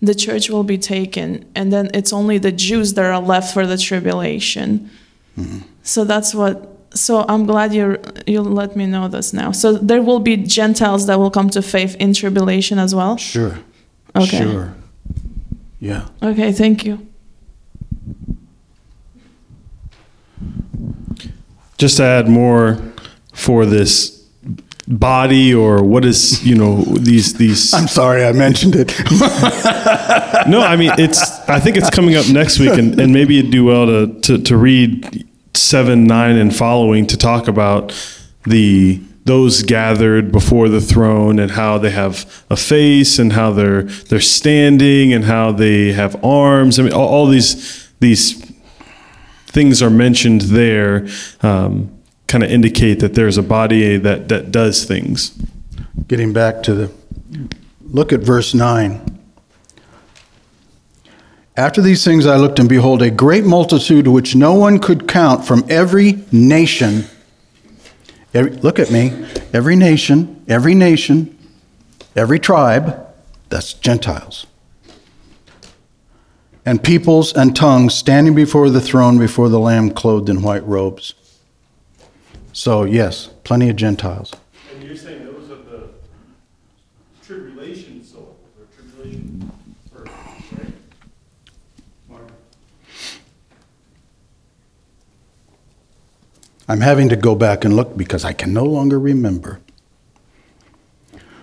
the 0.00 0.14
church 0.14 0.48
will 0.48 0.64
be 0.64 0.78
taken, 0.78 1.44
and 1.54 1.72
then 1.72 1.90
it's 1.94 2.12
only 2.12 2.38
the 2.38 2.52
Jews 2.52 2.94
that 2.94 3.04
are 3.04 3.20
left 3.20 3.52
for 3.52 3.66
the 3.66 3.76
tribulation. 3.76 4.90
Mm-hmm. 5.36 5.58
So 5.82 6.04
that's 6.04 6.34
what. 6.34 6.74
So 6.94 7.24
I'm 7.28 7.44
glad 7.44 7.74
you 7.74 7.98
you 8.26 8.40
let 8.40 8.74
me 8.74 8.86
know 8.86 9.08
this 9.08 9.32
now. 9.32 9.52
So 9.52 9.72
there 9.72 10.02
will 10.02 10.20
be 10.20 10.36
Gentiles 10.36 11.06
that 11.06 11.18
will 11.18 11.30
come 11.30 11.50
to 11.50 11.62
faith 11.62 11.94
in 11.96 12.14
tribulation 12.14 12.78
as 12.78 12.94
well. 12.94 13.16
Sure. 13.16 13.58
Okay. 14.16 14.38
Sure. 14.38 14.74
Yeah. 15.80 16.08
Okay, 16.22 16.52
thank 16.52 16.84
you. 16.84 17.08
just 21.78 21.96
to 21.98 22.02
add 22.02 22.28
more 22.28 22.76
for 23.32 23.64
this 23.64 24.17
body 24.88 25.52
or 25.52 25.82
what 25.82 26.04
is 26.04 26.44
you 26.46 26.54
know 26.54 26.82
these 26.82 27.34
these 27.34 27.74
I'm 27.74 27.88
sorry 27.88 28.24
I 28.24 28.32
mentioned 28.32 28.74
it. 28.74 28.88
no 30.48 30.62
i 30.62 30.76
mean 30.76 30.90
it's 30.96 31.38
i 31.48 31.60
think 31.60 31.76
it's 31.76 31.90
coming 31.90 32.16
up 32.16 32.26
next 32.28 32.58
week 32.58 32.72
and, 32.78 32.98
and 32.98 33.12
maybe 33.12 33.38
it'd 33.38 33.50
do 33.50 33.64
well 33.64 33.86
to, 33.86 34.20
to 34.20 34.38
to 34.38 34.56
read 34.56 35.28
seven 35.54 36.04
nine 36.04 36.36
and 36.36 36.56
following 36.56 37.06
to 37.06 37.18
talk 37.18 37.48
about 37.48 37.92
the 38.44 39.00
those 39.24 39.62
gathered 39.62 40.32
before 40.32 40.70
the 40.70 40.80
throne 40.80 41.38
and 41.38 41.50
how 41.50 41.76
they 41.76 41.90
have 41.90 42.44
a 42.48 42.56
face 42.56 43.18
and 43.18 43.34
how 43.34 43.50
they're 43.52 43.82
they're 43.82 44.20
standing 44.20 45.12
and 45.12 45.26
how 45.26 45.52
they 45.52 45.92
have 45.92 46.22
arms 46.24 46.78
i 46.78 46.82
mean 46.82 46.94
all, 46.94 47.08
all 47.08 47.26
these 47.26 47.90
these 48.00 48.42
things 49.46 49.82
are 49.82 49.90
mentioned 49.90 50.42
there 50.42 51.06
um, 51.42 51.97
kind 52.28 52.44
of 52.44 52.50
indicate 52.50 53.00
that 53.00 53.14
there's 53.14 53.36
a 53.36 53.42
body 53.42 53.96
that 53.96 54.28
that 54.28 54.52
does 54.52 54.84
things 54.84 55.36
Getting 56.06 56.32
back 56.32 56.62
to 56.62 56.74
the, 56.74 56.92
look 57.82 58.12
at 58.12 58.20
verse 58.20 58.54
9. 58.54 59.18
After 61.56 61.82
these 61.82 62.04
things 62.04 62.24
I 62.24 62.36
looked, 62.36 62.58
and 62.60 62.68
behold, 62.68 63.02
a 63.02 63.10
great 63.10 63.44
multitude 63.44 64.06
which 64.06 64.36
no 64.36 64.54
one 64.54 64.78
could 64.78 65.08
count 65.08 65.44
from 65.44 65.64
every 65.68 66.24
nation. 66.30 67.04
Every, 68.32 68.52
look 68.52 68.78
at 68.78 68.92
me. 68.92 69.26
Every 69.52 69.74
nation, 69.74 70.44
every 70.46 70.74
nation, 70.74 71.36
every 72.14 72.38
tribe, 72.38 73.06
that's 73.48 73.74
Gentiles. 73.74 74.46
And 76.64 76.82
peoples 76.82 77.32
and 77.32 77.56
tongues 77.56 77.94
standing 77.94 78.34
before 78.34 78.70
the 78.70 78.80
throne, 78.80 79.18
before 79.18 79.48
the 79.48 79.58
Lamb, 79.58 79.90
clothed 79.90 80.28
in 80.28 80.42
white 80.42 80.64
robes. 80.64 81.14
So, 82.58 82.82
yes, 82.82 83.28
plenty 83.44 83.70
of 83.70 83.76
Gentiles. 83.76 84.34
And 84.74 84.82
you're 84.82 84.96
saying 84.96 85.24
those 85.24 85.48
are 85.48 85.62
the 85.62 85.90
tribulation 87.24 88.02
souls 88.02 88.34
or 88.58 88.66
tribulation 88.74 89.52
persons, 89.94 90.58
right? 90.58 90.72
Mark? 92.08 92.24
I'm 96.66 96.80
having 96.80 97.08
to 97.10 97.16
go 97.16 97.36
back 97.36 97.64
and 97.64 97.76
look 97.76 97.96
because 97.96 98.24
I 98.24 98.32
can 98.32 98.52
no 98.52 98.64
longer 98.64 98.98
remember. 98.98 99.60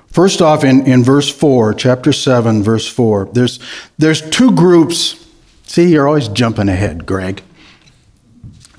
First 0.07 0.41
off, 0.41 0.65
in, 0.65 0.85
in 0.85 1.01
verse 1.01 1.31
4, 1.31 1.75
chapter 1.75 2.11
7, 2.11 2.61
verse 2.61 2.89
4, 2.89 3.29
there's, 3.31 3.61
there's 3.97 4.21
two 4.31 4.51
groups. 4.51 5.25
See, 5.63 5.93
you're 5.93 6.09
always 6.09 6.27
jumping 6.27 6.67
ahead, 6.67 7.05
Greg. 7.05 7.41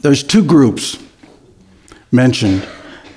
There's 0.03 0.23
two 0.23 0.45
groups 0.45 0.99
mentioned. 2.17 2.67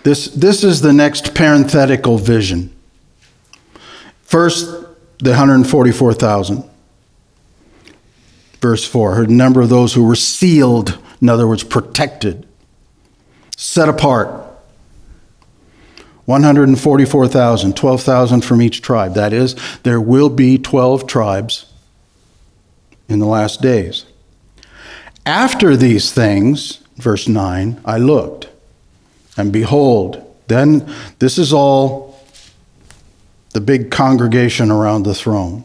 This, 0.03 0.27
this 0.27 0.63
is 0.63 0.81
the 0.81 0.93
next 0.93 1.33
parenthetical 1.33 2.19
vision. 2.19 2.75
First, 4.21 4.67
the 5.19 5.31
144,000. 5.31 6.63
Verse 8.61 8.85
4 8.85 9.23
a 9.23 9.27
number 9.27 9.61
of 9.61 9.69
those 9.69 9.93
who 9.93 10.05
were 10.05 10.15
sealed, 10.15 10.99
in 11.21 11.29
other 11.29 11.47
words, 11.47 11.63
protected, 11.63 12.45
set 13.55 13.89
apart. 13.89 14.45
144,000, 16.25 17.75
12,000 17.75 18.41
from 18.41 18.61
each 18.61 18.83
tribe. 18.83 19.15
That 19.15 19.33
is, 19.33 19.55
there 19.81 19.99
will 19.99 20.29
be 20.29 20.59
12 20.59 21.07
tribes 21.07 21.73
in 23.07 23.17
the 23.17 23.25
last 23.25 23.63
days. 23.63 24.05
After 25.25 25.75
these 25.75 26.11
things, 26.11 26.81
verse 26.97 27.27
9, 27.27 27.81
I 27.83 27.97
looked, 27.97 28.47
and 29.39 29.53
behold, 29.53 30.21
then 30.47 30.93
this 31.19 31.37
is 31.37 31.53
all 31.53 32.19
the 33.51 33.61
big 33.61 33.89
congregation 33.89 34.69
around 34.69 35.03
the 35.03 35.15
throne. 35.15 35.63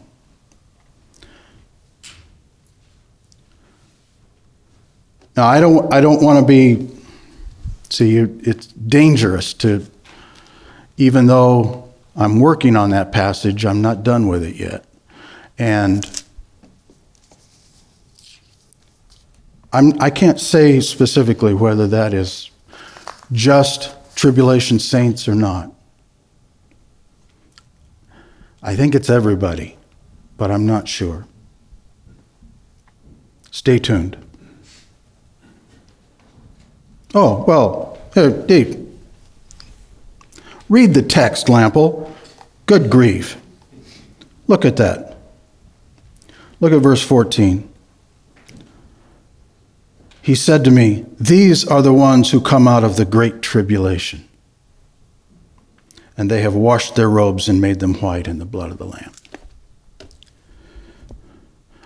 Now, 5.35 5.47
I 5.47 5.59
don't, 5.59 5.93
I 5.93 5.99
don't 5.99 6.23
want 6.23 6.39
to 6.39 6.45
be, 6.45 6.89
see, 7.89 8.15
it's 8.15 8.67
dangerous 8.67 9.53
to, 9.55 9.85
even 10.95 11.27
though 11.27 11.93
I'm 12.15 12.39
working 12.39 12.77
on 12.77 12.91
that 12.91 13.11
passage, 13.11 13.65
I'm 13.65 13.81
not 13.81 14.03
done 14.03 14.27
with 14.29 14.43
it 14.43 14.55
yet. 14.55 14.85
And 15.57 16.23
I'm, 19.73 20.01
I 20.01 20.09
can't 20.09 20.39
say 20.39 20.79
specifically 20.79 21.53
whether 21.53 21.87
that 21.87 22.13
is 22.13 22.49
just 23.31 23.95
tribulation 24.15 24.79
saints 24.79 25.27
or 25.27 25.35
not. 25.35 25.71
I 28.61 28.75
think 28.75 28.95
it's 28.95 29.09
everybody, 29.09 29.77
but 30.37 30.49
I'm 30.49 30.65
not 30.65 30.87
sure. 30.87 31.27
Stay 33.51 33.79
tuned. 33.79 34.17
Oh, 37.13 37.45
well, 37.47 37.97
here, 38.13 38.29
Dave. 38.29 38.81
Read 40.67 40.93
the 40.93 41.01
text, 41.01 41.47
Lample. 41.47 42.13
Good 42.65 42.89
grief. 42.89 43.37
Look 44.47 44.65
at 44.65 44.77
that. 44.77 45.15
Look 46.59 46.73
at 46.73 46.81
verse 46.81 47.03
14. 47.03 47.69
He 50.25 50.33
said 50.33 50.63
to 50.63 50.71
me, 50.71 51.05
These 51.19 51.67
are 51.67 51.83
the 51.83 51.93
ones 51.93 52.31
who 52.31 52.41
come 52.41 52.67
out 52.67 52.83
of 52.83 52.95
the 52.95 53.05
great 53.05 53.43
tribulation. 53.43 54.27
And 56.17 56.31
they 56.31 56.41
have 56.41 56.55
washed 56.55 56.95
their 56.95 57.11
robes 57.11 57.47
and 57.47 57.61
made 57.61 57.79
them 57.79 57.93
white 57.93 58.27
in 58.27 58.39
the 58.39 58.45
blood 58.45 58.71
of 58.71 58.79
the 58.79 58.85
Lamb. 58.85 59.11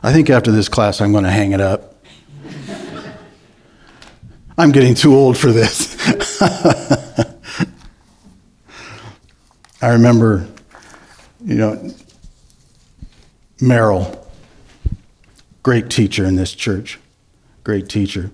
I 0.01 0.13
think 0.13 0.29
after 0.29 0.53
this 0.53 0.69
class, 0.69 1.01
I'm 1.01 1.11
going 1.11 1.25
to 1.25 1.29
hang 1.29 1.51
it 1.51 1.59
up. 1.59 2.01
I'm 4.57 4.71
getting 4.71 4.95
too 4.95 5.13
old 5.13 5.37
for 5.37 5.51
this. 5.51 5.97
I 9.81 9.89
remember, 9.89 10.47
you 11.43 11.55
know, 11.55 11.93
Merrill, 13.59 14.25
great 15.61 15.89
teacher 15.89 16.23
in 16.23 16.37
this 16.37 16.53
church 16.55 16.99
great 17.63 17.89
teacher. 17.89 18.31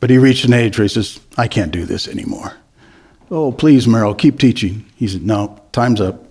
But 0.00 0.10
he 0.10 0.18
reached 0.18 0.44
an 0.44 0.54
age 0.54 0.78
where 0.78 0.84
he 0.84 0.88
says, 0.88 1.20
I 1.36 1.46
can't 1.46 1.70
do 1.70 1.84
this 1.84 2.08
anymore. 2.08 2.54
Oh, 3.30 3.52
please, 3.52 3.86
Merrill, 3.86 4.14
keep 4.14 4.38
teaching. 4.38 4.86
He 4.96 5.06
said, 5.06 5.22
No, 5.22 5.60
time's 5.72 6.00
up. 6.00 6.24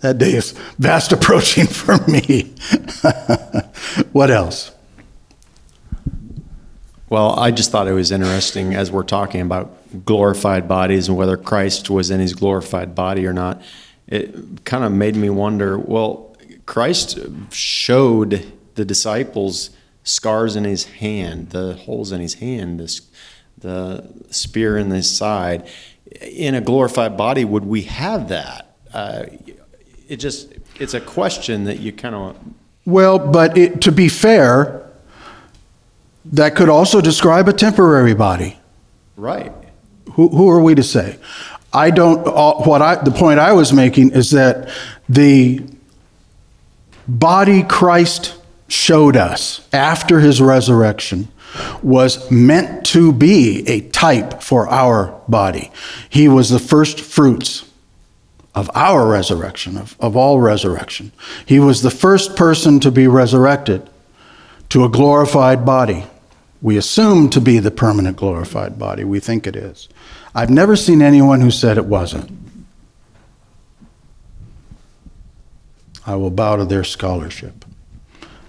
That 0.00 0.18
day 0.18 0.34
is 0.34 0.52
fast 0.52 1.12
approaching 1.12 1.66
for 1.68 1.96
me. 2.06 2.54
what 4.12 4.30
else? 4.30 4.70
Well, 7.08 7.38
I 7.38 7.52
just 7.52 7.70
thought 7.70 7.86
it 7.86 7.92
was 7.92 8.10
interesting 8.10 8.74
as 8.74 8.90
we're 8.90 9.04
talking 9.04 9.40
about 9.40 10.04
glorified 10.04 10.66
bodies 10.66 11.08
and 11.08 11.16
whether 11.16 11.36
Christ 11.36 11.88
was 11.88 12.10
in 12.10 12.18
his 12.20 12.34
glorified 12.34 12.94
body 12.94 13.26
or 13.26 13.32
not. 13.32 13.62
It 14.08 14.64
kind 14.64 14.84
of 14.84 14.92
made 14.92 15.16
me 15.16 15.30
wonder 15.30 15.78
well, 15.78 16.36
Christ 16.66 17.18
showed 17.50 18.52
the 18.74 18.84
disciples 18.84 19.70
scars 20.04 20.54
in 20.54 20.64
his 20.64 20.84
hand, 20.84 21.50
the 21.50 21.74
holes 21.74 22.12
in 22.12 22.20
his 22.20 22.34
hand, 22.34 22.78
the, 22.78 23.00
the 23.58 24.12
spear 24.30 24.78
in 24.78 24.90
his 24.90 25.10
side. 25.10 25.66
In 26.20 26.54
a 26.54 26.60
glorified 26.60 27.16
body, 27.16 27.44
would 27.44 27.64
we 27.64 27.82
have 27.82 28.28
that? 28.28 28.76
Uh, 28.92 29.24
it 30.08 30.16
just, 30.16 30.52
it's 30.78 30.94
a 30.94 31.00
question 31.00 31.64
that 31.64 31.80
you 31.80 31.90
kind 31.90 32.14
of. 32.14 32.36
Well, 32.84 33.18
but 33.18 33.56
it, 33.56 33.80
to 33.82 33.92
be 33.92 34.08
fair, 34.08 34.88
that 36.26 36.54
could 36.54 36.68
also 36.68 37.00
describe 37.00 37.48
a 37.48 37.52
temporary 37.52 38.14
body. 38.14 38.58
Right. 39.16 39.52
Who, 40.12 40.28
who 40.28 40.48
are 40.50 40.60
we 40.60 40.74
to 40.74 40.82
say? 40.82 41.18
I 41.72 41.90
don't, 41.90 42.26
uh, 42.26 42.54
what 42.62 42.82
I, 42.82 43.02
the 43.02 43.10
point 43.10 43.40
I 43.40 43.52
was 43.52 43.72
making 43.72 44.12
is 44.12 44.30
that 44.30 44.70
the 45.08 45.62
body 47.08 47.62
Christ 47.62 48.36
showed 48.68 49.16
us 49.16 49.66
after 49.72 50.20
his 50.20 50.40
resurrection 50.40 51.28
was 51.82 52.30
meant 52.30 52.84
to 52.86 53.12
be 53.12 53.66
a 53.68 53.80
type 53.90 54.42
for 54.42 54.68
our 54.68 55.20
body. 55.28 55.70
He 56.08 56.28
was 56.28 56.50
the 56.50 56.58
first 56.58 57.00
fruits 57.00 57.70
of 58.54 58.70
our 58.74 59.06
resurrection, 59.08 59.76
of, 59.76 59.96
of 60.00 60.16
all 60.16 60.40
resurrection. 60.40 61.12
He 61.46 61.58
was 61.60 61.82
the 61.82 61.90
first 61.90 62.36
person 62.36 62.80
to 62.80 62.90
be 62.90 63.06
resurrected 63.06 63.88
to 64.70 64.84
a 64.84 64.88
glorified 64.88 65.64
body. 65.64 66.04
We 66.62 66.76
assume 66.76 67.30
to 67.30 67.40
be 67.40 67.58
the 67.58 67.70
permanent 67.70 68.16
glorified 68.16 68.78
body. 68.78 69.04
We 69.04 69.20
think 69.20 69.46
it 69.46 69.56
is. 69.56 69.88
I've 70.34 70.50
never 70.50 70.76
seen 70.76 71.02
anyone 71.02 71.40
who 71.40 71.50
said 71.50 71.78
it 71.78 71.84
wasn't. 71.84 72.30
I 76.06 76.16
will 76.16 76.30
bow 76.30 76.56
to 76.56 76.64
their 76.64 76.84
scholarship. 76.84 77.63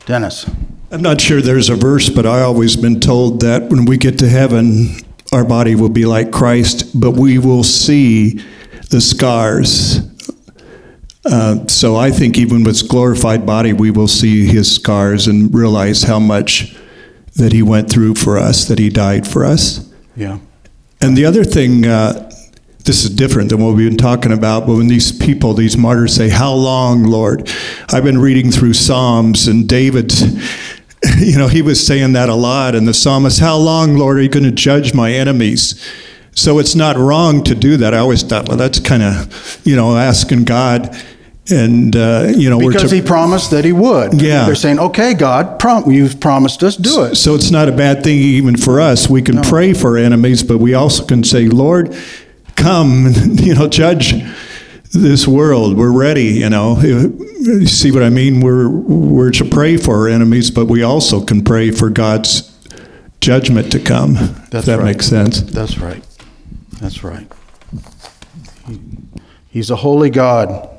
Dennis. 0.06 0.50
I'm 0.92 1.02
not 1.02 1.20
sure 1.20 1.42
there's 1.42 1.70
a 1.70 1.76
verse, 1.76 2.10
but 2.10 2.26
I 2.26 2.42
always 2.42 2.76
been 2.76 3.00
told 3.00 3.42
that 3.42 3.70
when 3.70 3.86
we 3.86 3.98
get 3.98 4.20
to 4.20 4.30
heaven, 4.30 4.96
our 5.34 5.44
body 5.44 5.76
will 5.76 5.90
be 5.90 6.06
like 6.06 6.32
Christ, 6.32 7.00
but 7.00 7.12
we 7.12 7.40
will 7.40 7.64
see 7.64 8.42
the 8.92 9.02
scars. 9.02 10.00
Uh, 11.26 11.66
so 11.68 11.96
I 11.96 12.12
think 12.12 12.38
even 12.38 12.64
with 12.64 12.76
his 12.76 12.84
glorified 12.84 13.46
body, 13.46 13.74
we 13.74 13.90
will 13.90 14.08
see 14.08 14.46
his 14.46 14.74
scars 14.74 15.28
and 15.28 15.54
realize 15.54 16.04
how 16.04 16.20
much 16.20 16.76
that 17.36 17.52
he 17.52 17.64
went 17.64 17.90
through 17.90 18.16
for 18.16 18.38
us, 18.38 18.66
that 18.66 18.80
he 18.80 18.90
died 18.90 19.28
for 19.28 19.44
us. 19.44 19.92
Yeah. 20.16 20.38
And 21.02 21.18
the 21.18 21.26
other 21.26 21.44
thing 21.44 21.86
uh, 21.86 22.32
this 22.86 23.04
is 23.04 23.10
different 23.10 23.50
than 23.50 23.64
what 23.64 23.76
we've 23.76 23.90
been 23.90 23.98
talking 23.98 24.32
about. 24.32 24.68
But 24.68 24.76
when 24.76 24.88
these 24.88 25.12
people, 25.12 25.54
these 25.54 25.76
martyrs 25.76 26.16
say, 26.16 26.30
How 26.30 26.54
long, 26.54 27.04
Lord? 27.04 27.52
I've 27.92 28.04
been 28.04 28.20
reading 28.20 28.52
through 28.52 28.74
Psalms 28.74 29.48
and 29.48 29.68
David's, 29.68 30.22
you 31.20 31.38
know, 31.38 31.48
he 31.48 31.62
was 31.62 31.86
saying 31.86 32.14
that 32.14 32.30
a 32.30 32.36
lot. 32.36 32.76
And 32.76 32.88
the 32.88 32.94
psalmist, 32.94 33.40
How 33.40 33.58
long, 33.58 33.98
Lord, 33.98 34.18
are 34.18 34.22
you 34.22 34.30
going 34.30 34.44
to 34.46 34.52
judge 34.52 34.94
my 34.94 35.12
enemies? 35.12 35.84
So 36.36 36.60
it's 36.60 36.76
not 36.76 36.98
wrong 36.98 37.44
to 37.46 37.56
do 37.56 37.78
that. 37.78 37.94
I 37.94 38.00
always 38.00 38.22
thought, 38.22 38.50
well, 38.50 38.58
that's 38.58 38.80
kind 38.80 39.02
of, 39.02 39.62
you 39.66 39.76
know, 39.76 39.98
asking 39.98 40.44
God. 40.44 40.96
And, 41.50 41.96
uh, 41.96 42.34
you 42.36 42.50
know, 42.50 42.58
we're 42.58 42.72
because 42.72 42.90
to, 42.90 42.96
he 42.96 43.02
promised 43.02 43.52
that 43.52 43.64
he 43.64 43.72
would. 43.72 44.20
Yeah. 44.20 44.46
They're 44.46 44.56
saying, 44.56 44.80
okay, 44.80 45.14
God, 45.14 45.60
prom- 45.60 45.90
you've 45.90 46.20
promised 46.20 46.62
us, 46.64 46.76
do 46.76 47.04
it. 47.04 47.16
So 47.16 47.36
it's 47.36 47.52
not 47.52 47.70
a 47.70 47.72
bad 47.72 48.04
thing 48.04 48.18
even 48.18 48.58
for 48.58 48.82
us. 48.82 49.10
We 49.10 49.22
can 49.22 49.36
no. 49.36 49.44
pray 49.44 49.74
for 49.74 49.98
enemies, 49.98 50.44
but 50.44 50.58
we 50.58 50.74
also 50.74 51.06
can 51.06 51.24
say, 51.24 51.46
Lord, 51.46 51.96
come, 52.56 53.12
you 53.34 53.56
know, 53.56 53.68
judge 53.68 54.14
this 54.92 55.28
world. 55.28 55.78
We're 55.78 55.92
ready, 55.92 56.26
you 56.26 56.50
know. 56.50 56.80
You 56.82 57.68
see 57.68 57.92
what 57.92 58.04
I 58.04 58.10
mean? 58.10 58.42
We're 58.42 58.70
we're 58.70 59.32
to 59.32 59.46
pray 59.46 59.78
for 59.78 59.96
our 59.96 60.08
enemies, 60.08 60.52
but 60.52 60.66
we 60.66 60.84
also 60.84 61.24
can 61.24 61.44
pray 61.44 61.72
for 61.72 61.90
God's 61.90 62.52
judgment 63.22 63.72
to 63.72 63.80
come. 63.80 64.14
That's 64.50 64.66
that 64.66 64.80
right. 64.80 64.86
makes 64.86 65.06
sense. 65.08 65.42
That's 65.42 65.78
right. 65.78 66.04
That's 66.80 67.04
right. 67.04 67.32
He, 68.68 68.80
he's 69.50 69.70
a 69.70 69.78
holy 69.78 70.10
God. 70.10 70.70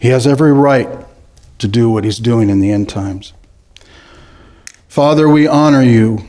He 0.00 0.08
has 0.08 0.26
every 0.26 0.52
right 0.52 0.88
to 1.58 1.68
do 1.68 1.90
what 1.90 2.04
he's 2.04 2.18
doing 2.18 2.48
in 2.48 2.60
the 2.60 2.70
end 2.70 2.88
times. 2.88 3.32
Father, 4.88 5.28
we 5.28 5.46
honor 5.46 5.82
you. 5.82 6.24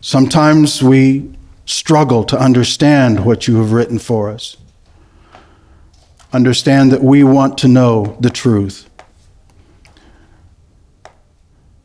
Sometimes 0.00 0.82
we 0.82 1.32
struggle 1.64 2.24
to 2.24 2.38
understand 2.38 3.24
what 3.24 3.46
you 3.46 3.56
have 3.56 3.72
written 3.72 3.98
for 3.98 4.30
us. 4.30 4.56
Understand 6.32 6.90
that 6.92 7.02
we 7.02 7.22
want 7.22 7.58
to 7.58 7.68
know 7.68 8.16
the 8.20 8.30
truth. 8.30 8.88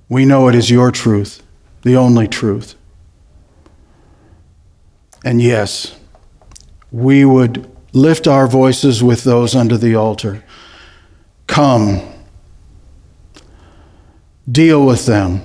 We 0.09 0.25
know 0.25 0.47
it 0.47 0.55
is 0.55 0.71
your 0.71 0.91
truth, 0.91 1.43
the 1.81 1.97
only 1.97 2.27
truth. 2.27 2.75
And 5.25 5.41
yes, 5.41 5.97
we 6.91 7.25
would 7.25 7.69
lift 7.91 8.27
our 8.27 8.47
voices 8.47 9.03
with 9.03 9.23
those 9.23 9.55
under 9.55 9.77
the 9.77 9.95
altar. 9.95 10.43
Come, 11.47 12.01
deal 14.49 14.85
with 14.85 15.05
them. 15.05 15.41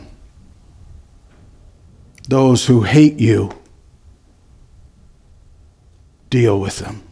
Those 2.29 2.67
who 2.67 2.83
hate 2.83 3.19
you, 3.19 3.51
deal 6.33 6.59
with 6.59 6.79
them. 6.79 7.03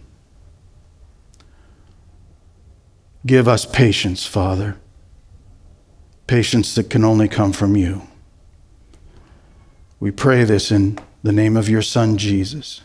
Give 3.26 3.46
us 3.46 3.66
patience, 3.66 4.26
Father. 4.26 4.78
Patience 6.26 6.74
that 6.74 6.88
can 6.88 7.04
only 7.04 7.28
come 7.28 7.52
from 7.52 7.76
you. 7.76 8.02
We 10.00 10.10
pray 10.10 10.44
this 10.44 10.72
in 10.72 10.98
the 11.22 11.32
name 11.32 11.54
of 11.54 11.68
your 11.68 11.82
Son, 11.82 12.16
Jesus. 12.16 12.80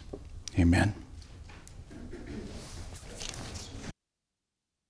Amen. 0.59 0.93